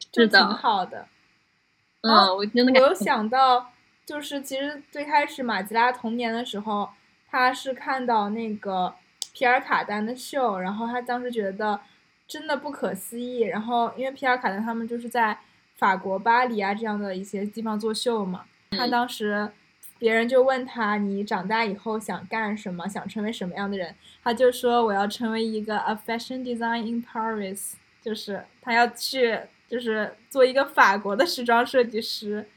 [0.09, 1.05] 就挺好的。
[2.01, 3.71] 嗯，哦我真的我有想到，
[4.05, 6.89] 就是其实最开始马吉拉童年的时候，
[7.29, 8.95] 他是看到那个
[9.33, 11.81] 皮尔卡丹的秀，然后他当时觉得
[12.25, 13.41] 真的不可思议。
[13.41, 15.37] 然后因为皮尔卡丹他们就是在
[15.81, 19.49] 法国巴黎啊这样的一些地方作秀嘛，他当时
[19.97, 32.47] 别人就问他你长大以后想干什么，想成为什么样的人，他就说我要成为一个 a fashion design in Paris，就是他要去就是做一个法国的时装设计师。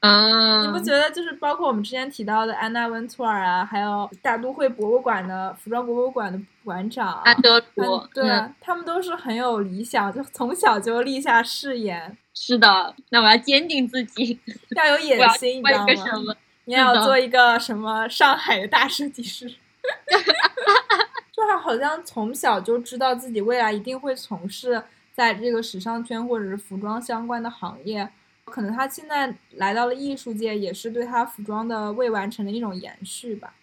[0.00, 8.54] 嗯，你不觉得就是包括我们之前提到的安娜温图尔啊，还有大都会博物馆的服装博物馆的馆长，安德鲁嗯，对、嗯。
[8.60, 14.38] 他们都是很有理想，就从小就立下誓言，是的，那我要坚定自己，
[14.76, 16.36] 要有野心，你知道吗？
[16.66, 19.48] 你也要做一个什么上海的大设计师。
[21.32, 24.82] 就是好像从小就知道自己未来一定会从事
[25.14, 28.08] 在这个时尚圈或者是服装相关的行业，
[28.44, 33.54] 可能他现在来到了艺术界，也是对他服装的未完成的一种延续吧。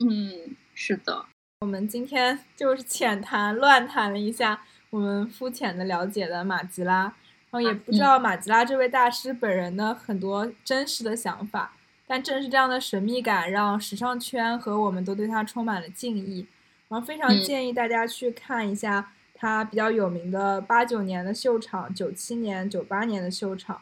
[0.00, 1.26] 嗯，是的，
[1.60, 7.12] 我们今天就是浅谈乱谈了一下我们肤浅的了解的马吉拉，然
[7.56, 11.72] 后也不知道马吉拉这位大师本人的很多真实的想法，
[12.06, 16.46] 但正是这样的神秘感，让时尚圈和我们都对他充满了敬意。
[16.88, 23.80] 然后非常嗯建议大家去看一下他比较有名的八九年的秀场、九七年、九八年的秀场，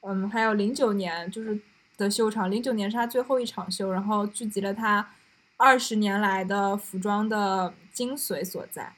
[0.00, 1.58] 嗯，还有零九年就是
[1.96, 5.08] 的秀场，零九年是他最后一场秀，然后聚集了他
[5.56, 8.92] 二十年来的服装的精髓所在。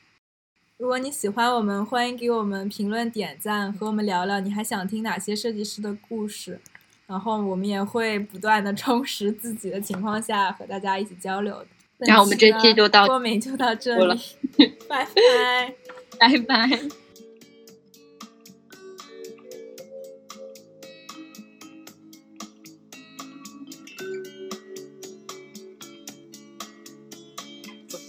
[0.84, 6.60] 如果你喜欢我们，欢迎给我们评论、点赞，和我们聊聊你还想听哪些设计师的故事。
[7.06, 11.66] 然后我们也会不断的充实自己的情况下和大家一起交流的。
[12.00, 14.20] 然后我们这期就到过敏就到这里，
[14.86, 15.74] 拜拜。
[16.20, 16.78] 拜拜。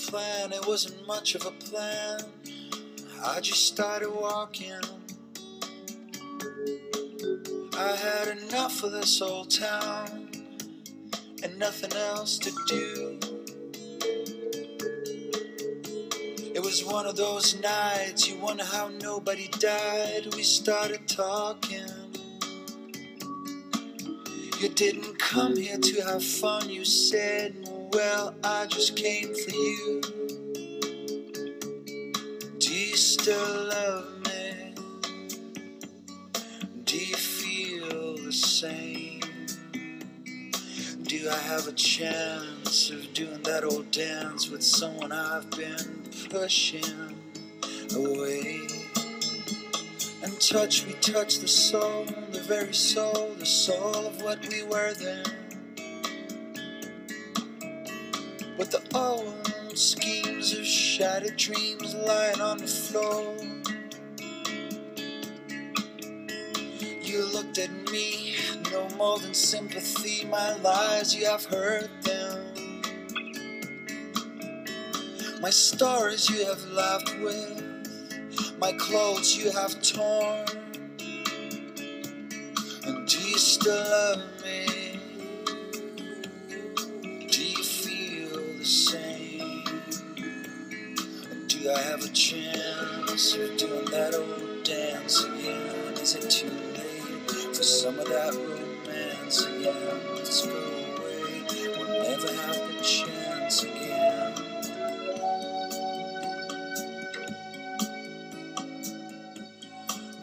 [0.09, 2.19] Plan, it wasn't much of a plan.
[3.27, 4.79] I just started walking.
[7.75, 10.29] I had enough of this old town
[11.41, 13.19] and nothing else to do.
[16.53, 20.27] It was one of those nights you wonder how nobody died.
[20.35, 21.87] We started talking.
[24.59, 27.55] You didn't come here to have fun, you said.
[27.91, 30.24] Well, I just came for you.
[32.95, 34.73] You still love me?
[36.85, 39.19] Do you feel the same?
[41.03, 47.17] Do I have a chance of doing that old dance with someone I've been pushing
[47.97, 48.65] away?
[50.23, 54.93] And touch, we touch the soul, the very soul, the soul of what we were
[54.93, 55.25] then.
[58.57, 58.79] With the
[59.75, 63.35] schemes of shattered dreams lying on the floor.
[67.01, 68.35] You looked at me,
[68.71, 70.25] no more than sympathy.
[70.25, 72.81] My lies, you have heard them.
[75.41, 80.45] My stories you have laughed with, my clothes you have torn.
[82.85, 84.74] And do you still love me?
[91.95, 95.93] Have a chance of doing that old dance again?
[95.93, 100.01] Is it too late for some of that romance again?
[100.13, 101.45] Let's go away.
[101.77, 104.33] We'll never have the chance again.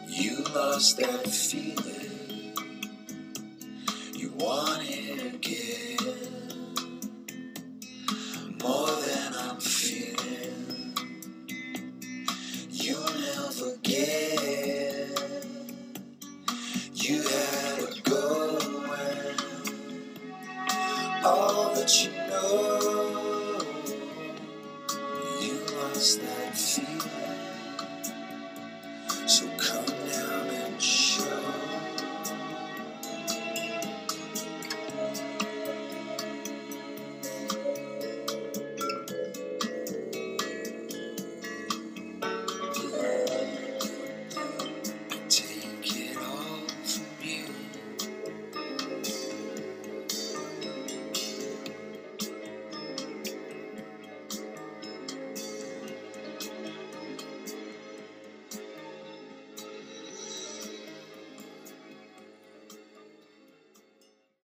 [0.07, 1.62] You lost that feeling.